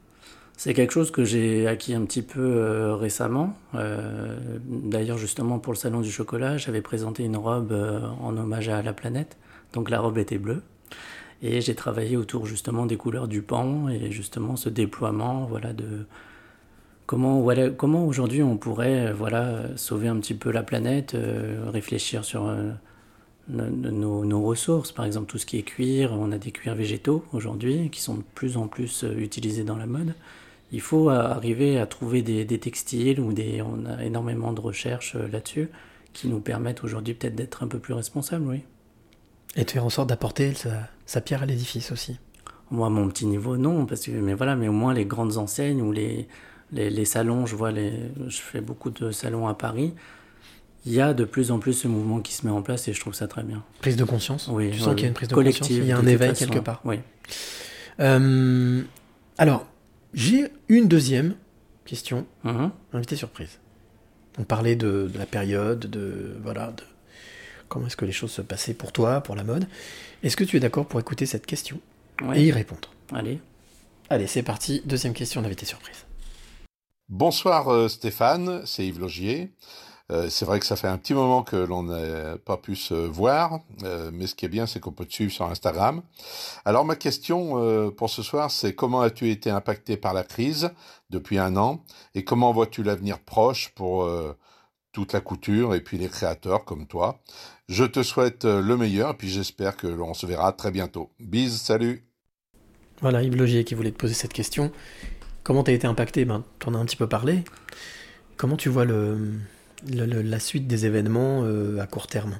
[0.55, 3.57] C'est quelque chose que j'ai acquis un petit peu euh, récemment.
[3.75, 4.37] Euh,
[4.67, 7.73] D'ailleurs, justement, pour le Salon du Chocolat, j'avais présenté une robe
[8.21, 9.37] en hommage à la planète.
[9.73, 10.61] Donc la robe était bleue.
[11.41, 16.05] Et j'ai travaillé autour justement des couleurs du pan et justement ce déploiement voilà, de
[17.07, 21.69] comment, voilà, comment aujourd'hui on pourrait euh, voilà, sauver un petit peu la planète, euh,
[21.71, 22.71] réfléchir sur euh,
[23.49, 26.13] no- no- nos, ressources, par exemple tout ce qui est cuir.
[26.13, 29.87] On a des cuirs végétaux aujourd'hui qui sont de plus en plus utilisés dans la
[29.87, 30.13] mode.
[30.71, 33.61] Il faut arriver à trouver des, textiles ou des.
[33.61, 35.69] On a énormément de recherches là-dessus
[36.13, 38.61] qui nous permettent aujourd'hui peut-être d'être un peu plus responsables, oui.
[39.55, 42.17] Et de faire en sorte d'apporter sa, sa pierre à l'édifice aussi.
[42.69, 45.81] Moi, mon petit niveau, non, parce que, mais voilà, mais au moins les grandes enseignes
[45.81, 46.27] ou les,
[46.71, 47.91] les, les salons, je vois, les,
[48.27, 49.93] je fais beaucoup de salons à Paris.
[50.85, 52.93] Il y a de plus en plus ce mouvement qui se met en place et
[52.93, 53.61] je trouve ça très bien.
[53.81, 55.85] Prise de conscience Oui, Tu sens qu'il y a une prise de Collective, conscience, il
[55.87, 56.45] y a un éveil façon.
[56.45, 56.81] quelque part.
[56.85, 56.99] Oui.
[57.99, 58.81] Euh,
[59.37, 59.67] alors,
[60.13, 61.35] j'ai une deuxième
[61.85, 62.71] question, Mhm.
[62.93, 63.59] invité surprise.
[64.39, 66.83] On parlait de, de la période, de voilà, de
[67.71, 69.65] comment est-ce que les choses se passaient pour toi, pour la mode?
[70.23, 71.79] Est-ce que tu es d'accord pour écouter cette question
[72.21, 72.39] Ouais.
[72.39, 72.89] et y répondre?
[73.13, 73.39] Allez.
[74.09, 74.81] Allez, c'est parti.
[74.85, 76.05] Deuxième question d'invité surprise.
[77.09, 79.53] Bonsoir euh, Stéphane, c'est Yves Logier.
[80.11, 82.93] Euh, c'est vrai que ça fait un petit moment que l'on n'a pas pu se
[82.93, 86.01] voir, euh, mais ce qui est bien, c'est qu'on peut te suivre sur Instagram.
[86.65, 90.71] Alors ma question euh, pour ce soir, c'est comment as-tu été impacté par la crise
[91.09, 94.07] depuis un an et comment vois-tu l'avenir proche pour
[94.91, 97.19] toute la couture et puis les créateurs comme toi?
[97.71, 101.09] Je te souhaite euh, le meilleur et puis j'espère que l'on se verra très bientôt.
[101.21, 102.03] Bise, salut
[102.99, 104.73] Voilà, Yves Logier qui voulait te poser cette question.
[105.43, 106.25] Comment t'as été impacté?
[106.25, 107.45] Ben, t'en as un petit peu parlé.
[108.35, 109.35] Comment tu vois le,
[109.89, 112.39] le- le- la suite des événements euh, à court terme?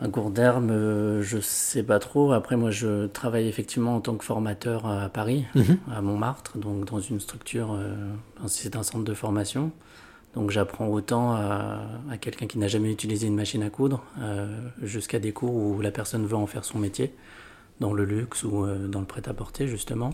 [0.00, 2.32] À court terme, euh, je sais pas trop.
[2.32, 5.78] Après, moi, je travaille effectivement en tant que formateur à Paris, Mhm.
[5.94, 7.94] à Montmartre, donc dans une structure, euh,
[8.48, 9.70] c'est un centre de formation.
[10.36, 11.80] Donc, j'apprends autant à,
[12.10, 14.46] à quelqu'un qui n'a jamais utilisé une machine à coudre, euh,
[14.82, 17.14] jusqu'à des cours où la personne veut en faire son métier,
[17.80, 20.10] dans le luxe ou euh, dans le prêt-à-porter, justement.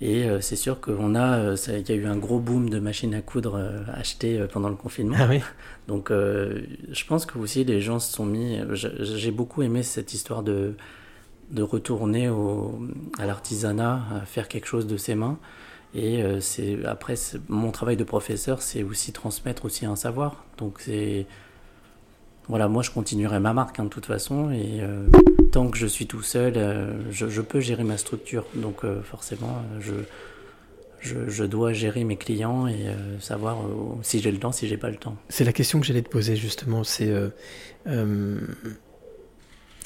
[0.00, 3.14] Et euh, c'est sûr qu'on a, il y a eu un gros boom de machines
[3.14, 5.16] à coudre achetées pendant le confinement.
[5.20, 5.40] Ah oui
[5.86, 8.58] Donc, je pense que aussi les gens se sont mis.
[8.72, 10.74] J'ai beaucoup aimé cette histoire de,
[11.52, 12.80] de retourner au,
[13.16, 15.38] à l'artisanat, à faire quelque chose de ses mains.
[15.94, 17.14] Et euh, c'est après
[17.48, 20.44] mon travail de professeur, c'est aussi transmettre aussi un savoir.
[20.58, 21.26] Donc c'est
[22.48, 25.08] voilà, moi je continuerai ma marque hein, de toute façon et euh,
[25.52, 28.44] tant que je suis tout seul, euh, je, peux gérer ma structure.
[28.54, 29.94] Donc forcément, je,
[31.00, 32.86] je je dois gérer mes clients et
[33.20, 33.58] savoir
[34.02, 35.16] si j'ai le temps, si j'ai pas le temps.
[35.28, 36.84] C'est la question que j'allais te poser justement.
[36.84, 37.12] C'est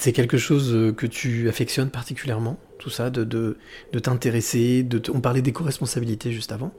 [0.01, 3.57] c'est quelque chose euh, que tu affectionnes particulièrement, tout ça, de, de,
[3.93, 4.83] de t'intéresser.
[4.83, 6.73] De on parlait d'éco-responsabilité juste avant,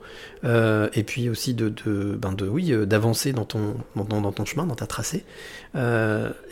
[0.45, 4.31] Euh, et puis aussi de, de, ben de oui, euh, d'avancer dans ton, dans, dans-
[4.33, 5.25] ton chemin, dans ta tracée.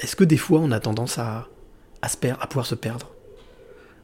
[0.02, 1.50] Est-ce que des fois on a tendance à,
[2.02, 3.12] à, se à pouvoir se perdre?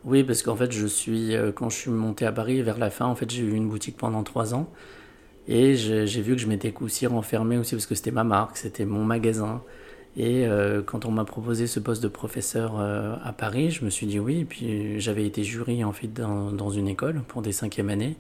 [0.04, 3.06] Oui, parce qu'en fait, je suis quand je suis monté à Paris vers la fin,
[3.06, 4.72] en fait, j'ai eu une boutique pendant trois ans
[5.48, 8.86] et j'ai vu que je m'étais aussi renfermé aussi parce que c'était ma marque, c'était
[8.86, 9.64] mon magasin.
[10.18, 13.92] Et euh, quand on m'a proposé ce poste de professeur euh, à Paris, je me
[13.92, 14.40] suis dit oui.
[14.40, 18.16] Et puis j'avais été jury en fait dans, dans une école pour des cinquièmes années.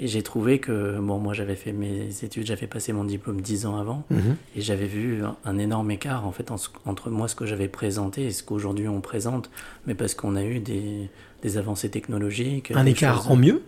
[0.00, 3.66] Et j'ai trouvé que, bon, moi j'avais fait mes études, j'avais passé mon diplôme dix
[3.66, 4.04] ans avant.
[4.10, 4.36] Mhm.
[4.56, 8.24] Et j'avais vu un, énorme écart en fait en entre moi ce que j'avais présenté
[8.24, 9.50] et ce qu'aujourd'hui on présente.
[9.86, 11.10] Mais parce qu'on a eu des,
[11.42, 12.72] des avancées technologiques.
[12.74, 13.62] Un écart choses- en mieux?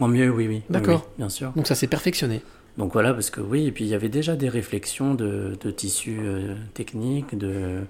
[0.00, 0.56] En mieux, oui, oui.
[0.56, 1.06] oui, D'accord.
[1.06, 1.52] oui, bien sûr.
[1.52, 2.42] Donc ça s'est perfectionné.
[2.78, 5.70] Donc voilà, parce que oui, et puis il y avait déjà des réflexions de, de
[5.70, 7.80] tissus euh, techniques, de,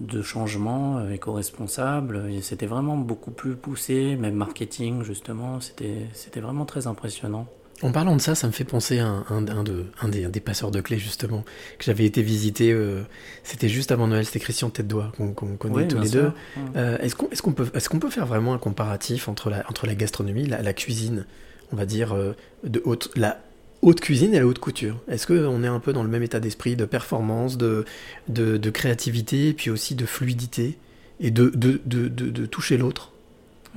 [0.00, 2.22] de changements euh, éco-responsables.
[2.42, 5.60] C'était vraiment beaucoup plus poussé, même marketing, justement.
[5.60, 7.46] C'était vraiment très impressionnant.
[7.80, 10.40] En parlant de ça, ça me fait penser à un, un- un de- un des,
[10.40, 11.42] passeurs de clés, justement,
[11.78, 12.70] que j'avais été visiter.
[12.70, 13.00] euh,
[13.42, 16.20] c'était juste avant Noël, c'était Christian Tête d'Oie, qu'on connaît Oui, tous les sûr.
[16.22, 16.26] deux.
[16.28, 16.68] Ouais.
[16.76, 19.64] Euh, Est-ce qu'on est qu'on peut, est qu'on peut faire vraiment un comparatif entre la,
[19.68, 21.24] entre la gastronomie, la, la cuisine,
[21.72, 22.14] on va dire,
[22.62, 23.38] de haute, la
[23.82, 26.40] haute cuisine et la haute couture Est-ce qu'on est un peu dans le même état
[26.40, 27.84] d'esprit de performance, de,
[28.28, 30.78] de, de créativité, et puis aussi de fluidité,
[31.20, 33.10] et de, de, de, toucher l'autre?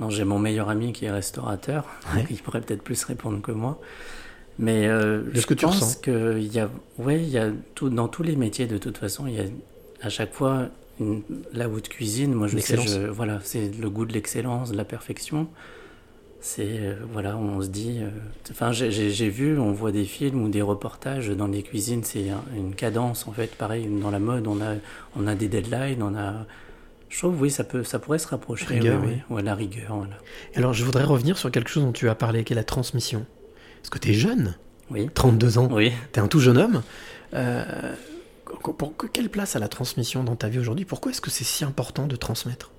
[0.08, 2.24] J'ai mon meilleur ami qui est restaurateur, Ouais.
[2.30, 3.80] il pourrait peut-être plus répondre que moi.
[4.58, 7.50] Mais euh, De ce je que tu pense qu'il y a, ouais, il y a
[7.74, 9.44] tout, dans tous les métiers de toute façon, il y a
[10.02, 10.68] à chaque fois
[11.00, 12.32] une, la haute cuisine.
[12.32, 15.48] Moi, je sais, je, voilà, c'est le goût de l'excellence, de la perfection.
[16.40, 17.98] C'est euh, voilà, on se dit.
[18.00, 18.08] euh,
[18.50, 22.04] Enfin, j'ai- vu, on voit des films ou des reportages dans les cuisines.
[22.04, 23.54] C'est un- une cadence en fait.
[23.56, 24.74] Pareil dans la mode, on a
[25.16, 26.46] on a des deadlines, on a.
[27.08, 28.66] Je trouve oui, ça peut, ça pourrait se rapprocher.
[28.66, 29.14] Rigueur, oui, oui.
[29.30, 29.36] oui.
[29.36, 30.16] Ouais, la rigueur, voilà.
[30.54, 33.24] Alors, je voudrais revenir sur quelque chose dont tu as parlé, qui est la transmission.
[33.78, 34.56] Parce que tu es jeune,
[34.90, 35.08] Oui.
[35.14, 35.92] 32 ans, Oui.
[36.12, 36.82] tu es un tout jeune homme.
[37.34, 37.94] Euh,
[38.76, 40.84] pour, que- quelle place a la transmission dans ta vie aujourd'hui?
[40.84, 42.70] Pourquoi est-ce que c'est si important de transmettre?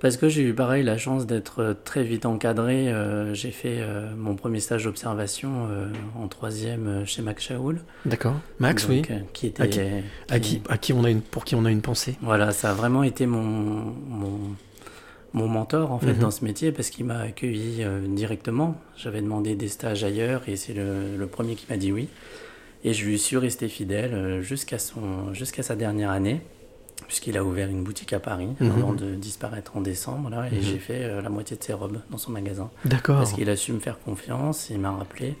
[0.00, 2.88] Parce que j'ai eu pareil la chance d'être euh, très vite encadré.
[2.90, 5.88] Euh, j'ai fait euh, mon premier stage d'observation euh,
[6.18, 7.80] en troisième chez Max Shaoul.
[8.06, 8.34] D'accord.
[8.58, 9.18] Max, Donc, oui.
[9.34, 9.80] qui était, à qui,
[10.30, 12.16] à qui, à qui on a une, pour qui on a une pensée.
[12.22, 14.38] Voilà, ça a vraiment été mon, mon,
[15.34, 16.18] mon mentor en fait Mhm.
[16.18, 18.76] dans ce métier parce qu'il m'a accueilli directement.
[18.96, 22.08] J'avais demandé des stages ailleurs et c'est le, le premier qui m'a dit oui.
[22.84, 24.78] Et je lui suis resté fidèle jusqu'à
[25.34, 26.40] jusqu'à sa dernière année
[27.10, 28.70] puisqu'il a ouvert une boutique à Paris Mhm.
[28.70, 30.62] avant de disparaître en décembre là et Mhm.
[30.62, 32.70] j'ai fait euh, la moitié de ses robes dans son magasin.
[32.84, 33.16] D'accord.
[33.16, 35.36] Parce qu'il a su me faire confiance, il m'a rappelé.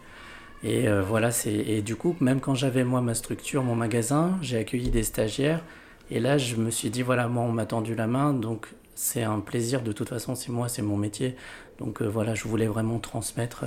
[0.64, 4.36] Et euh, voilà, c'est et du coup, même quand j'avais moi ma structure, mon magasin,
[4.42, 5.62] j'ai accueilli des stagiaires.
[6.10, 8.66] Et là, je me suis dit voilà, moi on m'a tendu la main, donc
[8.96, 9.80] c'est un plaisir.
[9.82, 11.36] De toute façon, c'est moi, c'est mon métier.
[11.78, 13.64] Donc euh, voilà, je voulais vraiment transmettre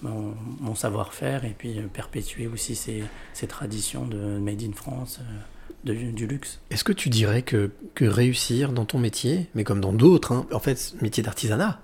[0.00, 5.20] mon, mon savoir-faire et puis perpétuer aussi ces, ces traditions de Made in France,
[5.86, 6.60] de- du luxe.
[6.70, 10.46] Est-ce que tu dirais que, que réussir dans ton métier, mais comme dans d'autres, hein,
[10.52, 11.80] en fait, métier d'artisanat,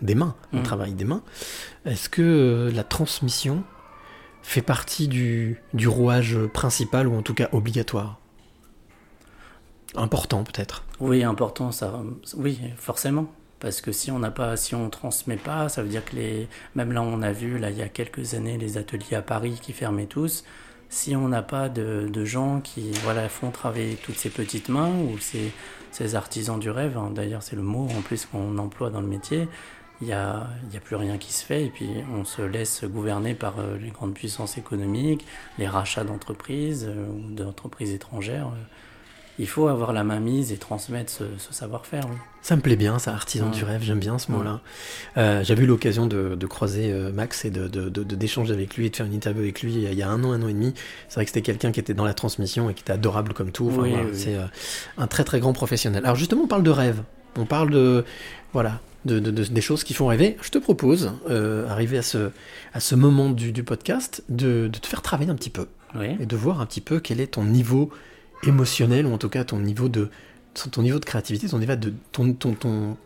[0.00, 0.62] des mains, on Mhm.
[0.64, 1.22] travaille des mains,
[1.84, 3.62] est-ce que la transmission
[4.42, 8.18] fait partie du, du rouage principal ou en tout cas obligatoire?
[9.94, 10.84] Important peut-être.
[11.00, 12.02] Oui, important, ça.
[12.36, 13.30] Oui, forcément.
[13.60, 16.48] Parce que si on n'a pas, si on transmet pas, ça veut dire que les,
[16.74, 19.58] même là, on a vu là il y a quelques années les ateliers à Paris
[19.62, 20.42] qui fermaient tous.
[20.92, 25.16] Si on n'a pas de, gens qui voilà font travailler toutes ces petites mains ou
[25.18, 29.06] ces, artisans du rêve, hein, d'ailleurs c'est le mot en plus qu'on emploie dans le
[29.06, 29.48] métier,
[30.02, 32.84] il n'y a, y a plus rien qui se fait et puis on se laisse
[32.84, 35.24] gouverner par euh, les grandes puissances économiques,
[35.56, 38.48] les rachats d'entreprises euh, ou d'entreprises étrangères.
[38.48, 38.62] euh.
[39.42, 42.04] Il faut avoir la main mise et transmettre ce, ce savoir-faire.
[42.08, 42.16] oui.
[42.42, 43.50] Ça me plaît bien, ça, artisan Ouais.
[43.56, 44.38] du rêve, j'aime bien ce Ouais.
[44.38, 44.60] mot-là.
[45.16, 48.76] Euh, J'avais eu l'occasion de, de croiser euh, Max et de- de- de- d'échanger avec
[48.76, 50.48] lui et de faire une interview avec lui il y a- un an, un an
[50.48, 50.74] et demi.
[51.08, 53.50] C'est vrai que c'était quelqu'un qui était dans la transmission et qui était adorable comme
[53.50, 53.66] tout.
[53.68, 54.18] Enfin, Oui, voilà, oui, oui.
[54.18, 54.44] C'est euh,
[54.96, 56.02] un très très grand professionnel.
[56.04, 57.02] Alors justement, on parle de rêve.
[57.36, 58.04] On parle de
[58.52, 60.36] voilà de, de- de- des choses qui font rêver.
[60.42, 62.30] Je te propose, euh, arrivé à ce
[62.74, 65.66] à ce moment du, du podcast, de, de te faire travailler un petit peu
[65.96, 66.16] Oui.
[66.20, 67.90] et de voir un petit peu quel est ton niveau
[68.46, 70.08] émotionnel ou en tout cas ton niveau de
[70.70, 72.96] ton niveau de créativité, ton niveau de ton ton ton,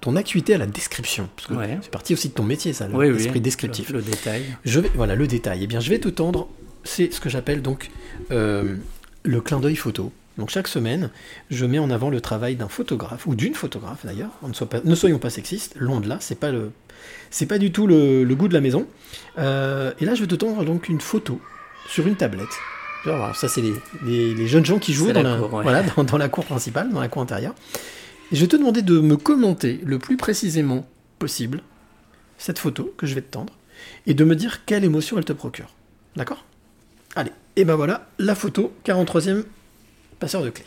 [0.00, 1.28] ton acuité à la description.
[1.36, 1.78] Parce que Ouais.
[1.82, 3.14] c'est partie aussi de ton métier, ça, Oui, oui.
[3.14, 3.90] l'esprit descriptif.
[3.90, 4.44] Le, le détail.
[4.64, 5.60] Je vais, voilà, le détail.
[5.62, 6.48] Eh bien, je vais te tendre,
[6.84, 7.90] c'est ce que j'appelle donc
[8.30, 8.76] euh,
[9.24, 10.12] le clin d'œil photo.
[10.38, 11.10] Donc chaque semaine,
[11.50, 14.30] je mets en avant le travail d'un photographe ou d'une photographe d'ailleurs.
[14.46, 16.16] Ne, soit pas- ne soyons pas sexistes, loin de là.
[16.20, 16.70] C'est pas le,
[17.30, 18.86] c'est pas du tout le, le goût de la maison.
[19.38, 21.40] Euh, et là, je vais te tendre donc une photo
[21.88, 22.48] sur une tablette.
[23.34, 23.74] Ça c'est les,
[24.04, 25.62] les- les jeunes gens qui jouent dans la cour, ouais.
[25.62, 27.54] voilà, dans, dans la cour principale, dans la cour intérieure.
[28.30, 30.86] Et je vais te demander de me commenter le plus précisément
[31.18, 31.62] possible
[32.38, 33.52] cette photo que je vais te tendre
[34.06, 35.68] et de me dire quelle émotion elle te procure.
[36.16, 36.44] D'accord?
[37.16, 39.44] Allez, et ben voilà, la photo, 43e
[40.18, 40.64] passeur de clé.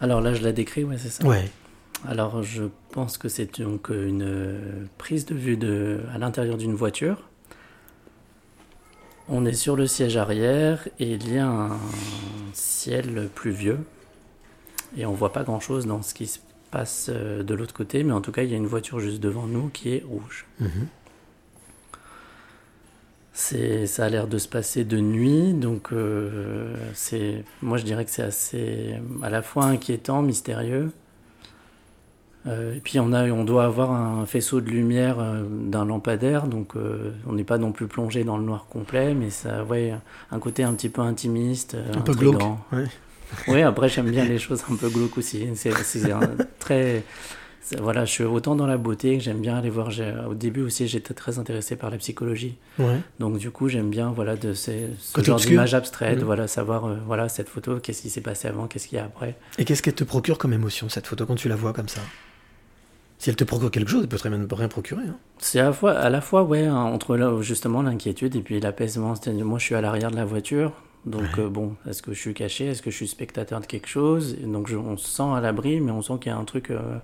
[0.00, 1.24] Alors là, je la décris, ouais, c'est ça?
[1.26, 1.48] Ouais.
[2.06, 7.22] Alors, je pense que c'est donc une prise de vue de, à l'intérieur d'une voiture.
[9.28, 11.78] On est sur le siège arrière et il y a un
[12.52, 13.78] ciel pluvieux.
[14.96, 16.38] Et on voit pas grand chose dans ce qui se
[16.70, 19.20] passe euh, de l'autre côté, mais en tout cas, il y a une voiture juste
[19.20, 20.46] devant nous qui est rouge.
[20.60, 20.86] Mhm.
[23.32, 28.04] C'est, ça a l'air de se passer de nuit, donc euh, c'est, moi je dirais
[28.04, 28.94] que c'est assez
[29.24, 30.92] à la fois inquiétant, mystérieux.
[32.46, 36.46] Euh, et puis on a, on doit avoir un faisceau de lumière euh, d'un lampadaire,
[36.46, 39.94] donc euh, on n'est pas non plus plongé dans le noir complet, mais ça, ouais,
[40.30, 42.42] un côté un petit peu intimiste, Un peu glauque.
[42.72, 42.84] Ouais.
[43.48, 45.48] Oui, après j'aime bien les choses un peu glauques aussi.
[45.54, 45.70] C'est,
[46.58, 47.02] très,
[47.80, 49.88] voilà, je suis autant dans la beauté que j'aime bien aller voir.
[50.28, 52.56] Au début aussi, j'étais très intéressé par la psychologie.
[52.78, 53.00] Ouais.
[53.20, 55.50] Donc du coup, j'aime bien voilà de ces, ce Côté genre obscur.
[55.52, 56.24] d'image abstraite, Mhm.
[56.24, 59.04] voilà savoir euh, voilà cette photo, qu'est-ce qui s'est passé avant, qu'est-ce qu'il y a
[59.06, 59.34] après.
[59.58, 62.02] Et qu'est-ce qu'elle te procure comme émotion, cette photo, quand tu la vois comme ça?
[63.24, 65.04] Si elle te procure quelque chose, elle peut très bien rien procurer.
[65.08, 65.16] hein.
[65.38, 68.60] C'est à la fois, à la fois ouais, hein, entre là, justement l'inquiétude et puis
[68.60, 69.14] l'apaisement.
[69.14, 70.72] C'est-à-dire, moi, je suis à l'arrière de la voiture,
[71.06, 73.86] donc euh, bon, est-ce que je suis caché, est-ce que je suis spectateur de quelque
[73.88, 74.36] chose?
[74.42, 76.44] Et Donc je- on se sent à l'abri, mais on sent qu'il y a un
[76.44, 76.98] truc euh,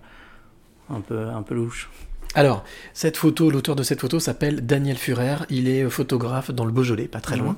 [0.90, 1.88] un peu un peu louche.
[2.36, 2.62] Alors,
[2.94, 5.34] cette photo, l'auteur de cette photo s'appelle Daniel Furer.
[5.50, 7.42] Il est photographe dans le Beaujolais, pas très Mhm.
[7.42, 7.56] loin.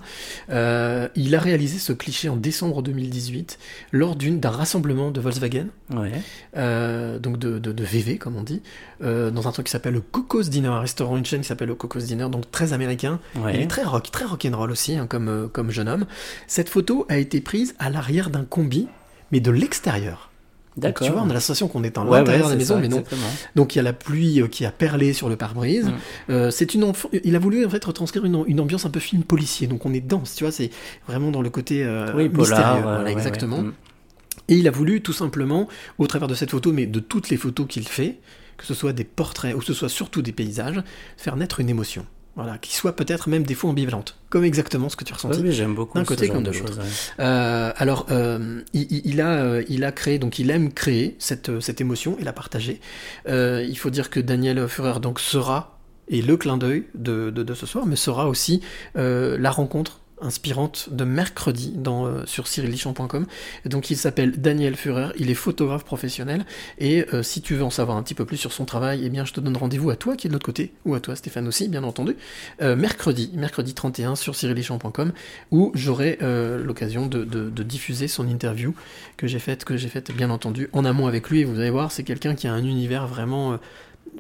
[0.49, 3.59] Euh, il a réalisé ce cliché en décembre 2018
[3.93, 6.12] lors d'un rassemblement de Volkswagen, Ouais.
[6.57, 8.62] euh, donc de, de, de VV comme on dit,
[9.03, 11.68] euh, dans un truc qui s'appelle le Cocos Dinner, un restaurant, une chaîne qui s'appelle
[11.68, 13.20] le Cocos Dinner, donc très américain.
[13.37, 13.55] Ouais.
[13.57, 16.07] Il est très rock, très rock'n'roll aussi, hein, comme, comme jeune homme.
[16.47, 18.89] Cette photo a été prise à l'arrière d'un combi,
[19.33, 20.31] mais de l'extérieur.
[20.77, 22.75] Donc, tu vois, on a sensation qu'on est à Ouais, l'intérieur ouais, de la maison,
[22.77, 22.99] ça, mais non.
[22.99, 23.27] exactement.
[23.57, 25.87] Donc il y a la pluie euh, qui a perlé sur le pare-brise.
[25.87, 25.93] Mm.
[26.31, 26.91] Euh, c'est une
[27.25, 29.66] il a voulu en fait retranscrire une, une ambiance un peu film policier.
[29.66, 30.70] Donc on est dense, tu vois, c'est
[31.07, 32.77] vraiment dans le côté euh, Oui, mystérieux.
[32.77, 33.62] ouais, voilà, ouais, exactement.
[33.62, 33.73] Mm.
[34.49, 35.68] Et il a voulu tout simplement,
[35.99, 38.18] au travers de cette photo, mais de toutes les photos qu'il fait,
[38.57, 40.83] que ce soit des portraits ou que ce soit surtout des paysages,
[41.16, 42.07] faire naître une émotion.
[42.35, 45.41] Voilà, qui soit peut-être même des fois ambivalente, comme exactement ce que tu ressentis.
[45.43, 46.78] Oui, j'aime beaucoup D'un côté comme de l'autre.
[46.78, 46.85] ouais.
[47.20, 51.83] Euh, alors, euh, il, a, euh, il a créé, donc il aime créer cette, cette
[51.83, 52.80] émotion et la partager.
[53.28, 55.78] Euh, il faut dire que Daniel Führer donc sera,
[56.09, 58.62] et le clin d'œil de, de, de ce soir, mais sera aussi
[58.95, 63.27] la rencontre inspirante de mercredi euh, sur cyrillichamp.com.
[63.66, 66.45] Donc il s'appelle Daniel Führer, il est photographe professionnel,
[66.79, 69.11] et euh, si tu veux en savoir un petit peu plus sur son travail, eh
[69.11, 71.16] bien je te donne rendez-vous à toi qui est de l'autre côté, ou à toi
[71.16, 72.16] Stéphane aussi, bien entendu,
[72.61, 75.12] euh, mercredi, mercredi 31 sur cyrillichamp.com,
[75.51, 76.18] où j'aurai
[76.62, 78.75] l'occasion de, diffuser son interview
[79.16, 81.70] que j'ai faite, que j'ai faite bien entendu en amont avec lui, et vous allez
[81.70, 83.59] voir, c'est quelqu'un qui a un univers vraiment...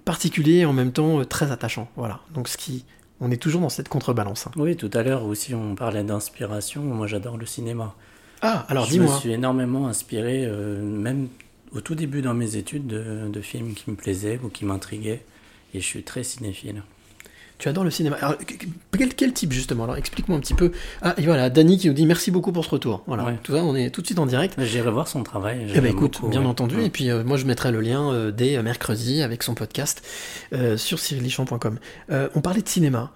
[0.04, 1.88] particulier et en même temps très attachant.
[1.96, 2.20] Voilà.
[2.34, 2.84] Donc ce qui,
[3.22, 4.46] on est toujours dans cette contrebalance.
[4.46, 4.52] hein.
[4.56, 6.82] Oui, tout à l'heure aussi, on parlait d'inspiration.
[6.82, 7.94] Moi, j'adore le cinéma.
[8.42, 9.18] Ah, alors je me dis-moi.
[9.18, 11.28] suis énormément inspiré, euh, même
[11.72, 15.24] au tout début dans mes études, de, de films qui me plaisaient ou qui m'intriguaient.
[15.74, 16.82] Et je suis très cinéphile.
[17.62, 18.16] Tu adores le cinéma.
[18.20, 18.34] Alors,
[18.90, 19.84] quel, quel type justement?
[19.84, 20.72] Alors explique-moi un petit peu.
[21.00, 23.04] Ah, et voilà, Dany qui nous dit merci beaucoup pour ce retour.
[23.06, 23.38] Voilà, Ouais.
[23.40, 24.56] tout ça, on est tout de suite en direct.
[24.58, 25.68] J'irai voir son travail.
[25.72, 26.46] Eh ben écoute, beaucoup, bien ouais.
[26.48, 26.82] entendu.
[26.82, 30.02] Et puis euh, moi je mettrai le lien euh, dès euh, mercredi avec son podcast
[30.52, 31.78] euh, sur cyrilichamp.com.
[32.34, 33.12] On parlait de cinéma.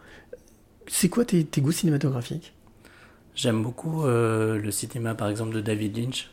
[0.87, 2.53] C'est quoi tes, tes goûts cinématographiques?
[3.35, 6.31] J'aime beaucoup le cinéma, par exemple, de David Lynch.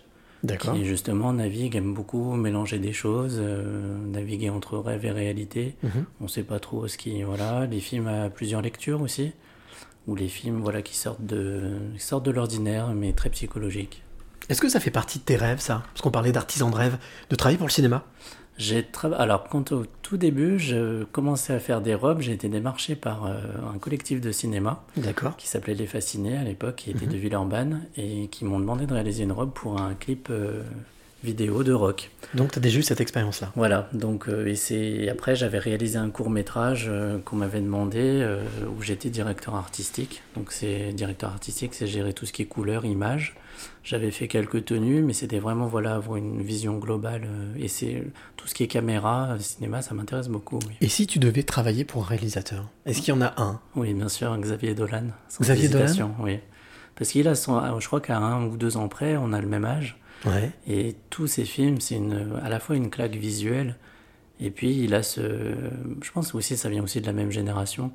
[0.73, 5.75] Qui justement navigue, aime beaucoup mélanger des choses, euh, naviguer entre rêve et réalité.
[5.83, 6.05] Mhm.
[6.19, 7.23] On sait pas trop ce qui.
[7.23, 9.31] Voilà, les films à plusieurs lectures aussi.
[10.07, 14.03] Ou les films voilà, qui sortent de, qui sortent de l'ordinaire, mais très psychologiques.
[14.49, 15.83] Est-ce que ça fait partie de tes rêves, ça?
[15.93, 16.97] Parce qu'on parlait d'artisan de rêve,
[17.29, 18.03] de travailler pour le cinéma?
[18.57, 22.49] J'ai trava- Alors, quand au tout début, je commençais à faire des robes, j'ai été
[22.49, 23.33] démarché par euh,
[23.73, 25.35] un collectif de cinéma D'accord.
[25.37, 27.11] qui s'appelait Les Fascinés à l'époque, qui était Mhm.
[27.13, 30.61] de Villeurbanne, et qui m'ont demandé de réaliser une robe pour un clip euh,
[31.23, 32.11] vidéo de rock.
[32.35, 33.51] Donc tu as déjà eu cette expérience-là.
[33.55, 36.91] Voilà, donc euh, et c'est après j'avais réalisé un court métrage
[37.25, 38.27] qu'on m'avait demandé
[38.77, 40.21] où j'étais directeur artistique.
[40.35, 43.35] Donc c'est directeur artistique, c'est gérer tout ce qui est couleur, image.
[43.83, 48.03] J'avais fait quelques tenues, mais c'était vraiment voilà avoir une vision globale euh, et c'est
[48.37, 50.59] tout ce qui est caméra, euh, cinéma, ça m'intéresse beaucoup.
[50.67, 50.75] Oui.
[50.79, 53.59] Et si tu devais travailler pour un réalisateur Est-ce qu'il y en a un?
[53.75, 55.07] Oui, bien sûr, Xavier Dolan.
[55.41, 56.15] Xavier Dolan?
[56.19, 56.39] Oui.
[56.95, 59.47] Parce qu'il a son, je crois qu'à un ou deux ans près, on a le
[59.47, 59.97] même âge.
[60.25, 60.51] Ouais.
[60.67, 63.75] Et tous ces films, c'est une, à la fois une claque visuelle,
[64.39, 65.21] et puis il a ce.
[66.01, 67.91] Je pense aussi ça vient aussi de la même génération,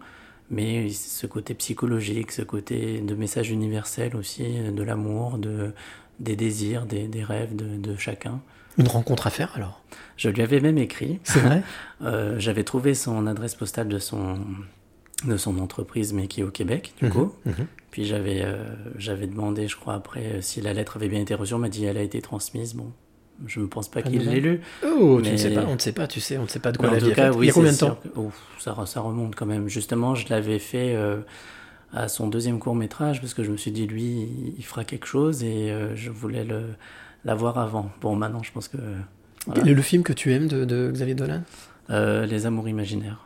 [0.51, 5.73] mais ce côté psychologique, ce côté de message universel aussi, de l'amour, de,
[6.21, 8.41] des désirs, des, des rêves de, de chacun.
[8.79, 9.83] Une rencontre à faire alors?
[10.17, 11.19] Je lui avais même écrit.
[11.25, 11.63] C'est vrai?
[12.03, 14.39] Euh, J'avais trouvé son adresse postale de son,
[15.27, 17.33] de son entreprise, mais qui est au Québec, du Mhm, coup.
[17.45, 17.67] mhm.
[17.91, 18.63] Puis j'avais euh,
[18.97, 21.55] j'avais demandé, je crois, après, si la lettre avait bien été reçue.
[21.55, 22.75] On m'a dit elle a été transmise.
[22.75, 22.93] Bon,
[23.47, 24.61] je ne pense pas qu'il l'ait lu.
[24.85, 26.59] Oh, tu ne mais- sais pas, on ne sait pas, tu sais, on ne sait
[26.59, 27.77] pas de Mais quoi en la vie est cas, oui, Il y a combien de
[27.79, 29.69] temps sûr que- ouf, ça, re- ça remonte quand même.
[29.69, 31.19] Justement, je l'avais fait euh,
[31.93, 34.29] à son deuxième court métrage parce que je me suis dit, lui,
[34.59, 36.63] il fera quelque chose et euh, je voulais le
[37.25, 37.91] l'avoir avant.
[38.01, 38.79] Bon, maintenant, je pense que.
[39.47, 39.63] voilà.
[39.65, 41.43] Le, le film que tu aimes de, de Xavier Dolan?
[41.91, 43.25] Euh, Les Amours imaginaires.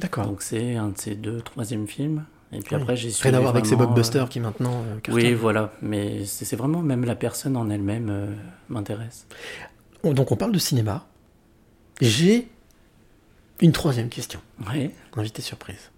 [0.00, 0.26] D'accord.
[0.26, 2.24] Donc c'est un de ses deux, troisième films.
[2.54, 2.82] Et puis Oui.
[2.82, 5.12] après, j'ai Rien à voir avec ces blockbusters euh, qui maintenant euh.
[5.12, 5.72] Oui, voilà.
[5.82, 8.26] Mais c'est vraiment même la personne en elle-même euh,
[8.68, 9.26] m'intéresse.
[10.02, 11.06] On- Donc on parle de cinéma.
[12.00, 12.48] J'ai
[13.60, 14.40] une troisième question.
[14.72, 14.90] Oui.
[15.16, 15.90] Invité surprise.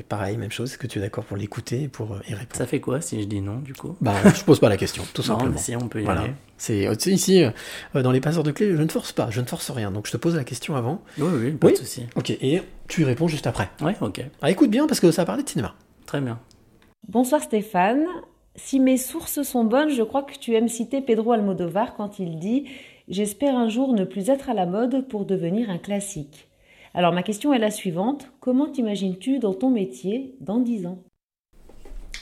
[0.00, 2.32] Et pareil, même chose, est-ce que tu es d'accord pour l'écouter et pour euh, y
[2.32, 2.56] répondre?
[2.56, 3.96] Ça fait quoi si je dis non, du coup?
[4.00, 5.52] Bah, je pose pas la question, tout Non, simplement.
[5.52, 6.22] mais si, on peut y voilà.
[6.22, 6.32] aller.
[6.56, 9.46] C'est euh, ici, euh, dans les passeurs de clés, je ne force pas, je ne
[9.46, 9.90] force rien.
[9.90, 11.02] Donc je te pose la question avant.
[11.18, 12.06] Oui, oui, pas de souci.
[12.16, 13.68] Ok, et tu y réponds juste après.
[13.82, 14.24] Oui, ok.
[14.40, 15.74] Ah, écoute bien parce que ça a parlé de cinéma.
[16.06, 16.38] Très bien.
[17.08, 18.06] Bonsoir Stéphane.
[18.56, 22.38] Si mes sources sont bonnes, je crois que tu aimes citer Pedro Almodovar quand il
[22.38, 22.64] dit
[23.08, 26.46] J'espère un jour ne plus être à la mode pour devenir un classique.
[26.94, 31.02] Alors ma question est la suivante comment t'imagines-tu dans ton métier dans 10 ans?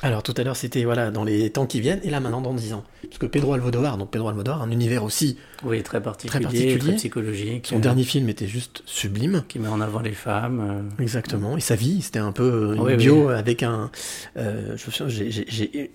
[0.01, 2.55] Alors tout à l'heure c'était voilà dans les temps qui viennent et là maintenant dans
[2.55, 2.85] 10 ans.
[3.03, 6.79] Parce que Pedro Almodovar, donc Pedro Almodovar, un univers aussi Oui, très particulier, très particulier.
[6.79, 7.67] très psychologique.
[7.67, 9.43] Son euh, dernier film était juste sublime.
[9.49, 10.85] Qui met en avant les femmes.
[10.99, 11.57] euh, Exactement.
[11.57, 13.35] Et sa vie, c'était un peu euh, une Oui, bio oui.
[13.35, 13.91] avec un.
[14.37, 15.91] euh, je me souviens, j'ai-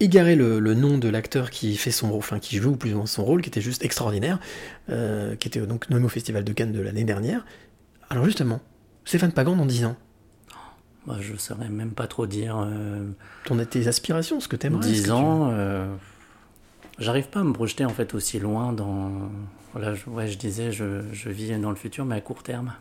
[0.00, 2.98] égaré le, le nom de l'acteur qui fait son rôle, enfin qui joue plus ou
[2.98, 4.38] moins son rôle, qui était juste extraordinaire,
[4.90, 7.44] euh, qui était donc nommé au Festival de Cannes de l'année dernière.
[8.10, 8.60] Alors justement,
[9.04, 9.96] Stéphane Pagan dans 10 ans.
[11.06, 12.56] Moi, je saurais même pas trop dire.
[12.58, 13.06] euh,
[13.44, 14.82] Ton, tes aspirations, ce que t'aimerais.
[14.82, 15.86] ce 10 que tu- ans, euh,
[16.98, 19.10] j'arrive pas à me projeter en fait aussi loin dans.
[19.72, 22.72] Voilà, je, ouais, je disais, je, je vis dans le futur, mais à court terme.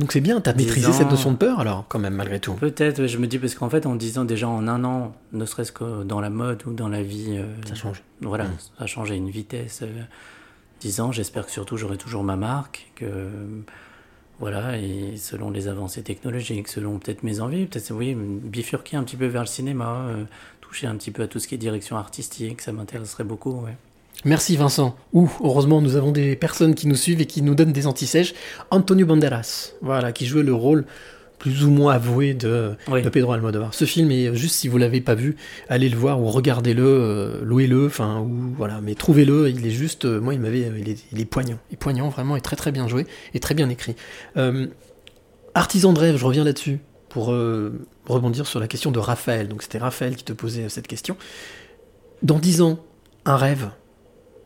[0.00, 2.54] Donc c'est bien, t'as 10 maîtrisé cette notion de peur alors, quand même, malgré tout.
[2.54, 5.44] Peut-être, je me dis, parce qu'en fait, en 10 ans, déjà en un an, ne
[5.46, 7.36] serait-ce que dans la mode ou dans la vie.
[7.38, 8.02] euh, Ça change.
[8.20, 8.56] Voilà, Mm.
[8.78, 9.80] ça a changé à une vitesse.
[9.82, 10.02] euh,
[10.80, 13.28] 10 ans, j'espère que surtout j'aurai toujours ma marque, que.
[14.40, 19.16] Voilà, et selon les avancées technologiques, selon peut-être mes envies, peut-être, oui, bifurquer un petit
[19.16, 20.24] peu vers le cinéma, euh,
[20.60, 23.64] toucher un petit peu à tout ce qui est direction artistique, ça m'intéresserait beaucoup.
[24.24, 24.96] Merci Vincent.
[25.12, 28.34] Ouh, heureusement, nous avons des personnes qui nous suivent et qui nous donnent des antisèches.
[28.70, 30.84] Antonio Banderas, voilà, qui jouait le rôle
[31.44, 33.02] plus ou moins avoué de, Oui.
[33.02, 33.74] de Pedro Almodovar.
[33.74, 35.36] Ce film est juste, si vous l'avez pas vu,
[35.68, 39.50] allez le voir ou regardez-le, euh, louez-le, enfin, ou voilà, mais trouvez-le.
[39.50, 42.08] Il est juste, euh, moi, il m'avait, il est, il est poignant, il est poignant
[42.08, 43.94] vraiment, et très très bien joué et très bien écrit.
[44.38, 44.68] Euh,
[45.54, 46.78] Artisan de rêve, je reviens là-dessus
[47.10, 49.46] pour euh, rebondir sur la question de Raphaël.
[49.46, 51.14] Donc c'était Raphaël qui te posait cette question.
[52.22, 52.78] Dans 10 ans,
[53.26, 53.68] un rêve,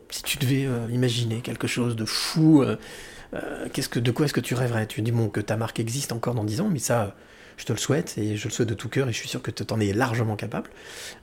[0.09, 2.61] si tu devais euh, imaginer quelque chose de fou,
[3.33, 4.87] euh, qu'est-ce que, de quoi est-ce que tu rêverais?
[4.87, 7.15] Tu dis bon que ta marque existe encore dans 10 ans, mais ça,
[7.57, 9.41] je te le souhaite et je le souhaite de tout cœur et je suis sûr
[9.41, 10.69] que tu en es largement capable.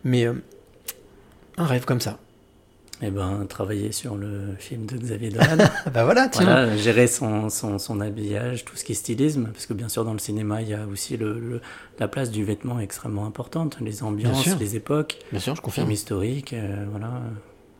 [0.04, 0.34] Mais euh,
[1.56, 2.18] un rêve comme ça.
[3.02, 5.58] Eh ben, travailler sur le film de Xavier Dolan.
[5.92, 6.44] bah voilà, tiens.
[6.44, 10.02] Voilà, gérer son, son, son habillage, tout ce qui est stylisme, parce que bien sûr
[10.06, 11.60] dans le cinéma il y a aussi le, le-
[11.98, 15.90] la place du vêtement extrêmement importante, les ambiances, les époques, Bien sûr, je confirme.
[15.90, 17.20] historique, euh, voilà,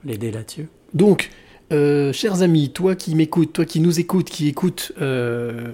[0.05, 0.69] l'aider là-dessus.
[0.93, 1.31] Donc,
[1.73, 5.73] euh, chers amis, toi qui m'écoutes, toi qui nous écoutes, qui écoutes euh,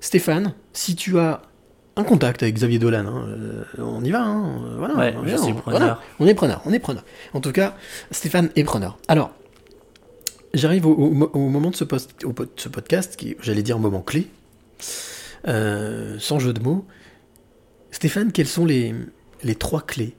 [0.00, 1.42] Stéphane, si tu as
[1.96, 5.28] un contact avec Xavier Dolan, hein, euh, on y va, hein, voilà, Ouais, on, je
[5.28, 5.78] y va, suis on- preneur.
[5.80, 7.04] voilà, on est preneur, on est preneur.
[7.34, 7.76] En tout cas,
[8.10, 8.98] Stéphane est preneur.
[9.08, 9.30] Alors,
[10.54, 13.76] j'arrive au, au- au moment de ce, post- au po- ce podcast, qui, j'allais dire,
[13.76, 14.26] un moment clé,
[15.48, 16.84] euh, sans jeu de mots.
[17.90, 18.94] Stéphane, quelles sont les,
[19.42, 20.14] les trois clés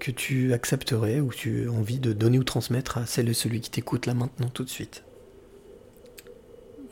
[0.00, 3.34] que tu accepterais ou que tu as envie de donner ou transmettre à celle et
[3.34, 5.04] celui qui t'écoute là maintenant tout de suite?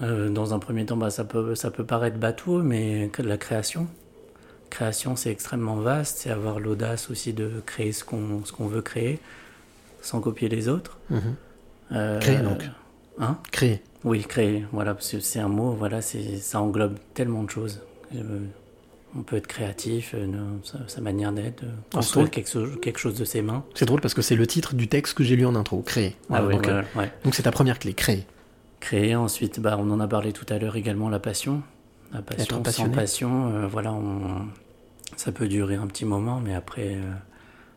[0.01, 3.89] Euh, dans un premier temps, bah, ça, peut, ça peut paraître bateau, mais la création.
[4.71, 8.83] Création, c'est extrêmement vaste, c'est avoir l'audace aussi de créer ce qu'on ce qu'on veut
[8.83, 9.19] créer,
[10.03, 10.99] sans copier les autres.
[11.11, 11.21] Mhm.
[11.93, 12.63] Euh, Créer, donc.
[13.19, 13.39] Hein?
[13.51, 13.83] Créer.
[14.05, 17.81] Oui, créer, voilà, parce que c'est un mot, voilà, c'est- ça englobe tellement de choses.
[18.15, 18.41] Euh,
[19.17, 20.27] on peut être créatif, euh,
[20.65, 23.65] sa, sa manière d'être, euh, Ah, construire quelque, chose- quelque chose de ses mains.
[23.75, 26.17] C'est drôle parce que c'est le titre du texte que j'ai lu en intro, créer.
[26.31, 27.13] Ah oui, donc voilà, euh, ouais.
[27.25, 28.25] donc c'est ta première clé, créer.
[28.81, 31.63] Créer, ensuite, bah, on en a parlé tout à l'heure également, la passion.
[32.13, 34.47] La passion, Être sans passion, euh, voilà, on,
[35.17, 36.97] ça peut durer un petit moment, mais après,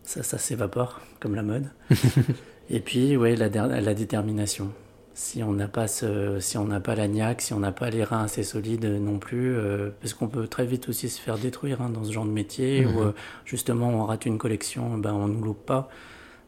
[0.04, 1.70] ça, ça s'évapore, comme la mode.
[2.70, 4.72] Et puis, ouais, la détermination.
[5.14, 7.90] Si on n'a pas ce, si on n'a pas la niaque, si on n'a pas
[7.90, 11.38] les reins assez solides non plus, euh, parce qu'on peut très vite aussi se faire
[11.38, 12.96] détruire hein, dans ce genre de métier, Mhm.
[12.96, 13.14] où euh,
[13.46, 15.90] justement on rate une collection, ben on ne loupe pas.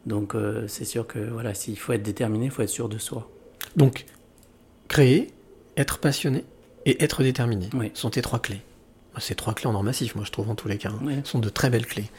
[0.06, 2.98] Donc euh, c'est sûr que voilà, s'il faut être déterminé, il faut être sûr de
[2.98, 3.28] soi.
[3.76, 4.06] Donc,
[4.88, 5.30] créer,
[5.76, 6.44] être passionné
[6.86, 7.90] et être déterminé Oui.
[7.94, 8.60] sont tes trois clés.
[9.18, 11.14] Ces trois clés en or massif, moi je trouve en tous les cas, hein, Oui.
[11.24, 12.10] sont de très belles clés.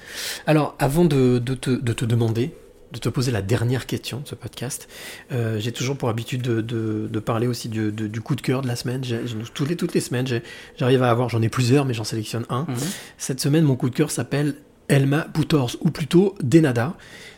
[0.48, 2.54] Alors, avant de, de te, de te demander,
[2.91, 4.88] de te poser la dernière question de ce podcast,
[5.31, 8.41] euh, j'ai toujours pour habitude de, de- de parler aussi du, de- du coup de
[8.41, 9.03] cœur de la semaine.
[9.03, 10.43] J'ai- j'ai- toutes, les, toutes les semaines, j'ai-
[10.77, 12.65] j'arrive à avoir, j'en ai plusieurs, mais j'en sélectionne un.
[12.69, 12.75] Mhm.
[13.17, 14.55] Cette semaine, mon coup de cœur s'appelle
[14.88, 16.93] Elma Boutors, ou plutôt Denada.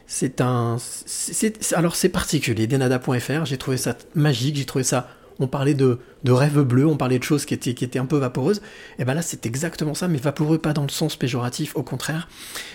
[0.05, 0.77] C'est un.
[0.79, 3.45] c'est- c'est- alors, c'est particulier, denada.fr.
[3.45, 5.09] J'ai trouvé ça magique, j'ai trouvé ça.
[5.39, 8.61] On parlait de, rêves bleus, on parlait de choses qui étaient, un peu vaporeuses.
[8.99, 12.27] Et ben là, c'est exactement ça, mais vaporeux, pas dans le sens péjoratif, au contraire.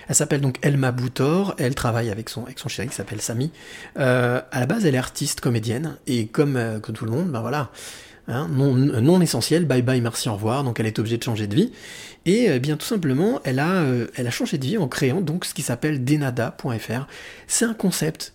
[0.09, 3.51] Elle s'appelle donc Elma Boutor, elle travaille avec son, avec son chéri qui s'appelle Samy.
[3.99, 7.41] Euh, à la base, elle est artiste, comédienne, et comme, euh, tout le monde, ben
[7.41, 7.71] voilà,
[8.29, 11.55] hein, non, essentiel, bye bye, merci, au revoir, donc elle est obligée de changer de
[11.55, 11.73] vie.
[12.27, 15.21] Et euh, bien tout simplement, elle a, euh, elle a changé de vie en créant
[15.21, 17.07] donc ce qui s'appelle denada.fr.
[17.47, 18.35] C'est un concept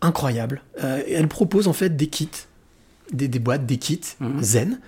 [0.00, 0.62] incroyable.
[0.80, 2.28] Elle propose en fait des kits,
[3.12, 4.42] des, des boîtes, des kits Mhm.
[4.42, 4.80] zen,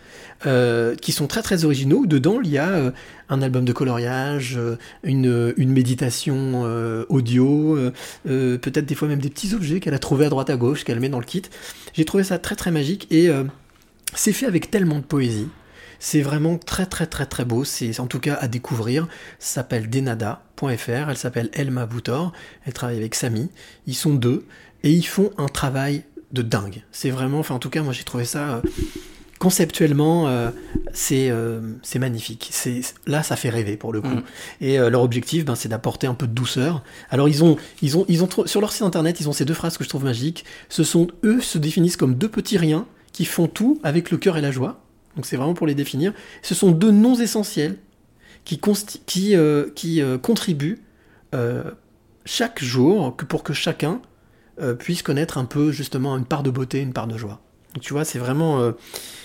[0.47, 2.07] euh, qui sont très très originaux.
[2.07, 2.91] Dedans, il y a euh,
[3.29, 6.63] un album de coloriage, euh, une, une méditation
[7.09, 7.79] audio,
[8.25, 11.01] peut-être des fois même des petits objets qu'elle a trouvés à droite à gauche, qu'elle
[11.01, 11.43] met dans le kit.
[11.93, 13.31] J'ai trouvé ça très très magique et
[14.15, 15.49] c'est fait avec tellement de poésie.
[15.99, 19.09] C'est vraiment très très très très beau, c'est en tout cas à découvrir.
[19.39, 22.33] Ça s'appelle denada.fr, elle s'appelle Elma Boutor,
[22.67, 23.49] elle travaille avec Samy,
[23.87, 24.45] ils sont deux,
[24.83, 26.03] et ils font un travail
[26.35, 26.83] de dingue.
[26.93, 28.61] C'est vraiment, enfin en tout cas moi j'ai trouvé ça euh,
[29.39, 30.51] conceptuellement, euh,
[30.93, 32.49] c'est euh, c'est magnifique.
[32.51, 34.09] C'est là ça fait rêver pour le coup.
[34.09, 34.23] Mhm.
[34.61, 36.83] Et leur objectif, ben, c'est d'apporter un peu de douceur.
[37.09, 39.55] Alors ils ont, ils ont, ils ont sur leur site internet, ils ont ces deux
[39.55, 40.45] phrases que je trouve magiques.
[40.69, 44.37] Ce sont eux se définissent comme deux petits riens qui font tout avec le cœur
[44.37, 44.81] et la joie.
[45.15, 46.13] Donc c'est vraiment pour les définir.
[46.43, 47.77] Ce sont deux noms essentiels
[48.45, 48.61] qui,
[49.07, 49.37] qui,
[49.77, 50.83] qui contribuent
[52.25, 54.01] chaque jour que pour que chacun
[54.61, 57.41] euh, puisse connaître un peu justement une part de beauté, une part de joie.
[57.75, 58.61] Donc tu vois, c'est vraiment...
[58.61, 58.73] euh,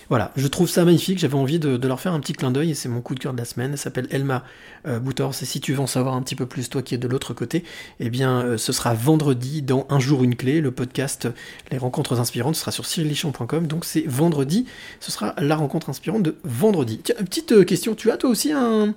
[0.09, 2.73] voilà, je trouve ça magnifique, j'avais envie de, leur faire un petit clin d'œil et
[2.73, 3.73] c'est mon coup de cœur de la semaine.
[3.73, 4.43] Elle s'appelle Elma
[4.87, 5.35] euh, Boutors.
[5.39, 7.35] Et si tu veux en savoir un petit peu plus, toi qui es de l'autre
[7.35, 7.63] côté,
[7.99, 11.27] eh bien euh, ce sera vendredi dans Un jour une clé, le podcast
[11.71, 14.65] Les rencontres inspirantes, ce sera sur cyrillichon.com, donc c'est vendredi,
[14.99, 17.01] ce sera la rencontre inspirante de vendredi.
[17.03, 18.95] Tiens, petite euh, question, tu as toi aussi un,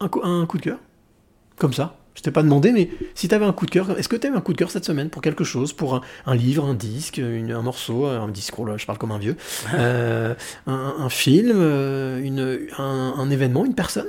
[0.00, 0.78] un, un coup de cœur?
[1.56, 1.96] Comme ça?
[2.16, 4.26] Je t'ai pas demandé, mais si tu avais un coup de cœur, est-ce que tu
[4.26, 6.64] as eu un coup de cœur cette semaine pour quelque chose, pour un, un livre,
[6.64, 9.36] un disque, une- un morceau, un disque, oh là, je parle comme un vieux,
[9.74, 10.34] euh,
[10.66, 14.08] un, un film, euh, une, un, un événement, une personne?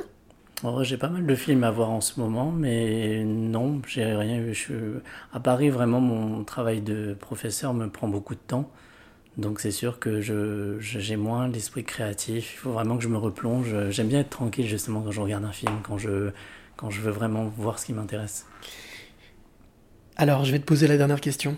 [0.64, 4.40] Oh, j'ai pas mal de films à voir en ce moment, mais non, j'ai rien
[4.40, 4.56] eu.
[4.56, 4.74] Je,
[5.32, 8.72] à Paris, vraiment, mon travail de professeur me prend beaucoup de temps.
[9.38, 12.54] Donc c'est sûr que je- j'ai moins l'esprit créatif.
[12.56, 13.68] Il faut vraiment que je me replonge.
[13.92, 16.32] J'aime bien être tranquille justement quand je regarde un film, quand je,
[16.78, 18.46] quand je veux vraiment voir ce qui m'intéresse.
[20.16, 21.58] Alors, je vais te poser la dernière question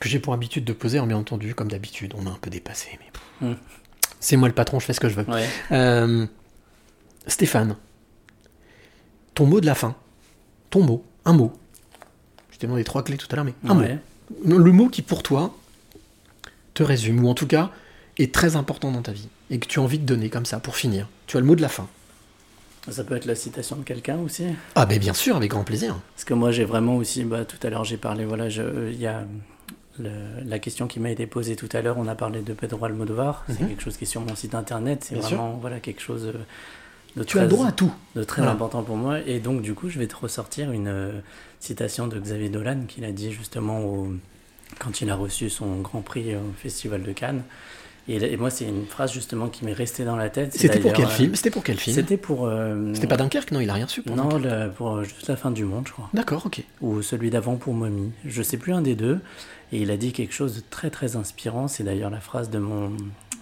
[0.00, 2.48] que j'ai pour habitude de poser, hein, bien entendu, comme d'habitude, on a un peu
[2.50, 3.06] dépassé, mais
[3.48, 3.54] Hmm.
[4.18, 5.24] C'est moi le patron, je fais ce que je veux.
[5.32, 5.46] Ouais.
[5.72, 6.26] Euh,
[7.26, 7.76] Stéphane,
[9.34, 9.96] ton mot de la fin.
[10.68, 11.52] Ton mot, un mot.
[12.50, 13.98] Je t'ai demandé trois clés tout à l'heure, mais un Ouais.
[14.44, 14.58] mot.
[14.58, 15.56] Le mot qui pour toi
[16.74, 17.70] te résume, ou en tout cas
[18.18, 20.60] est très important dans ta vie, et que tu as envie de donner comme ça
[20.60, 21.08] pour finir.
[21.26, 21.88] Tu as le mot de la fin.
[22.88, 24.44] Ça peut être la citation de quelqu'un aussi.
[24.74, 25.96] Ah ben bien sûr, avec grand plaisir.
[26.14, 28.98] Parce que moi j'ai vraiment aussi, bah, tout à l'heure j'ai parlé, voilà, je- il
[28.98, 29.24] y a
[29.98, 30.08] le-
[30.46, 33.44] la question qui m'a été posée tout à l'heure, on a parlé de Pedro Almodovar,
[33.48, 33.68] c'est Mhm.
[33.68, 35.22] quelque chose qui est sur mon site internet, c'est sûr.
[35.24, 36.32] vraiment voilà, quelque chose euh,
[37.16, 37.92] de Tu as très, droit à tout.
[38.16, 38.52] de très Voilà.
[38.52, 39.18] important pour moi.
[39.26, 41.12] Et donc du coup je vais te ressortir une euh,
[41.58, 44.14] citation de Xavier Dolan qu'il a dit justement au-
[44.78, 47.42] quand il a reçu son grand prix au Festival de Cannes.
[48.10, 50.52] Et, et moi c'est une phrase justement qui m'est restée dans la tête.
[50.54, 51.34] C'était pour quel film?
[51.36, 51.94] C'était pour quel film?
[51.94, 52.46] C'était pour...
[52.46, 53.52] euh, C'était pas Dunkerque?
[53.52, 55.86] Non, il a rien su pour non, le- pour euh, juste la fin du monde,
[55.86, 56.10] je crois.
[56.12, 56.62] D'accord, ok.
[56.80, 58.10] Ou celui d'avant pour Mommy.
[58.24, 59.20] Je sais plus un des deux.
[59.72, 61.68] Et il a dit quelque chose de très très inspirant.
[61.68, 62.90] C'est d'ailleurs la phrase de mon.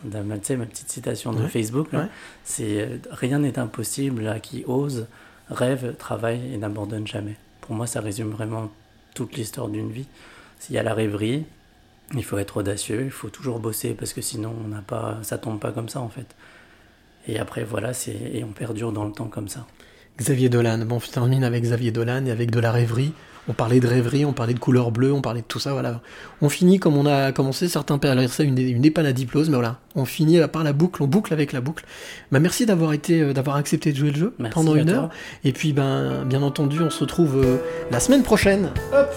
[0.04, 1.88] de ma, ma petite citation de Ouais, Facebook.
[1.94, 2.00] ouais.
[2.44, 5.06] C'est euh, Rien n'est impossible à qui ose,
[5.48, 7.36] rêve, travaille et n'abandonne jamais.
[7.62, 8.70] Pour moi, ça résume vraiment
[9.14, 10.06] toute l'histoire d'une vie.
[10.58, 11.44] S'il y a la rêverie,
[12.14, 15.38] il faut être audacieux, il faut toujours bosser parce que sinon on n'a pas, ça
[15.38, 16.26] tombe pas comme ça en fait.
[17.26, 19.66] Et après voilà, c'est et on perdure dans le temps comme ça.
[20.18, 20.78] Xavier Dolan.
[20.78, 23.12] Bon, je termine avec Xavier Dolan et avec de la rêverie.
[23.50, 26.02] On parlait de rêverie, on parlait de couleur bleue, on parlait de tout ça, voilà.
[26.42, 29.54] On finit comme on a commencé, certains appelleraient ça une, une épine à diplôme, mais
[29.54, 29.78] voilà.
[29.94, 31.86] On finit par la boucle, on boucle avec la boucle.
[32.30, 34.94] Bah, merci d'avoir été, euh, d'avoir accepté de jouer le jeu Merci pendant une toi.
[34.96, 35.10] heure.
[35.44, 37.56] Et puis, ben, bien entendu, on se retrouve euh,
[37.90, 38.70] la semaine prochaine.
[38.92, 39.08] Hop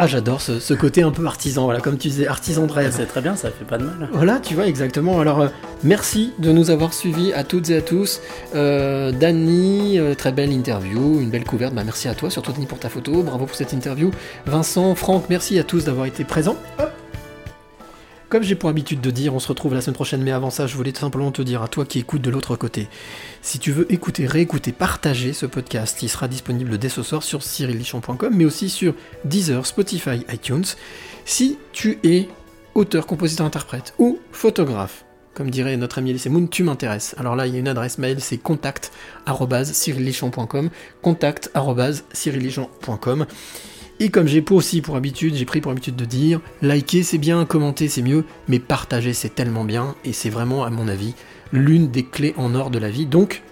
[0.00, 2.92] Ah, j'adore ce, ce côté un peu artisan, voilà, comme tu disais, artisan de rêve.
[2.96, 4.08] C'est très bien, ça fait pas de mal.
[4.12, 5.18] Voilà, tu vois, exactement.
[5.18, 5.48] Alors, euh,
[5.82, 8.20] merci de nous avoir suivis à toutes et à tous.
[8.54, 11.74] Euh, Dany, euh, très belle interview, une belle couverte.
[11.74, 13.24] Bah, merci à toi, surtout Dany pour ta photo.
[13.24, 14.12] Bravo pour cette interview.
[14.46, 16.56] Vincent, Franck, merci à tous d'avoir été présents.
[16.78, 16.97] Hop.
[18.28, 20.66] Comme j'ai pour habitude de dire, on se retrouve la semaine prochaine, mais avant ça,
[20.66, 22.88] je voulais tout simplement te dire à toi qui écoutes de l'autre côté,
[23.40, 27.42] si tu veux écouter, réécouter, partager ce podcast, il sera disponible dès ce soir sur
[27.42, 28.92] cyrillichon.com, mais aussi sur
[29.24, 30.66] Deezer, Spotify, iTunes.
[31.24, 32.28] Si tu es
[32.74, 37.14] auteur, compositeur, interprète ou photographe, comme dirait notre ami Elise tu m'intéresses.
[37.16, 40.68] Alors là, il y a une adresse mail, c'est contact@cyrillichon.com,
[41.00, 43.26] contact@cyrillichon.com.
[44.00, 47.44] Et comme j'ai aussi pour habitude, j'ai pris pour habitude de dire, liker c'est bien,
[47.44, 51.14] commenter c'est mieux, mais partager c'est tellement bien, et c'est vraiment, à mon avis,
[51.52, 53.06] l'une des clés en or de la vie.
[53.06, 53.42] Donc,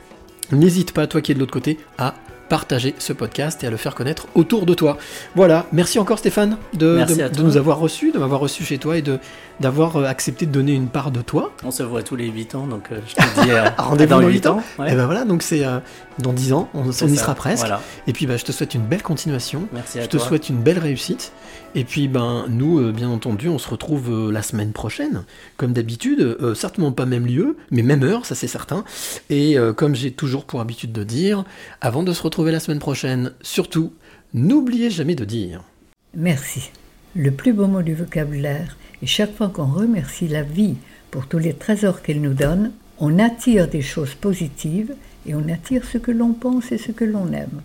[0.53, 2.15] n'hésite pas, toi qui es de l'autre côté, à
[2.49, 4.99] partager ce podcast et à le faire connaître autour de toi.
[5.35, 7.01] Voilà, merci encore Stéphane de,
[7.43, 9.19] nous avoir reçus, de m'avoir reçu chez toi et de
[9.59, 11.53] d'avoir euh, accepté de donner une part de toi.
[11.65, 14.21] On se voit tous les 8 ans, donc euh, je te dis euh, Rendez-vous dans
[14.21, 14.63] dans 8 8 ans.
[14.79, 14.93] ouais.
[14.93, 15.79] Et ben voilà, donc c'est euh,
[16.19, 17.61] dans 10 ans, on, on y sera presque.
[17.61, 17.81] voilà.
[18.07, 19.67] Et puis bah, je te souhaite une belle continuation.
[19.73, 20.27] Merci à je te toi.
[20.27, 21.33] souhaite une belle réussite.
[21.79, 25.24] Et puis ben nous, euh, bien entendu, on se retrouve euh, la semaine prochaine,
[25.59, 26.20] comme d'habitude.
[26.20, 28.83] euh, certainement pas même lieu, mais même heure, ça c'est certain.
[29.29, 31.45] Et comme j'ai toujours pour habitude de dire,
[31.83, 33.93] avant de se retrouver la semaine prochaine, surtout,
[34.33, 35.62] n'oubliez jamais de dire.
[36.14, 36.70] Merci.
[37.14, 38.79] Le plus beau mot du vocabulaire.
[39.03, 40.77] Et chaque fois qu'on remercie la vie
[41.11, 44.95] pour tous les trésors qu'elle nous donne, on attire des choses positives
[45.27, 47.61] et on attire ce que l'on pense et ce que l'on aime.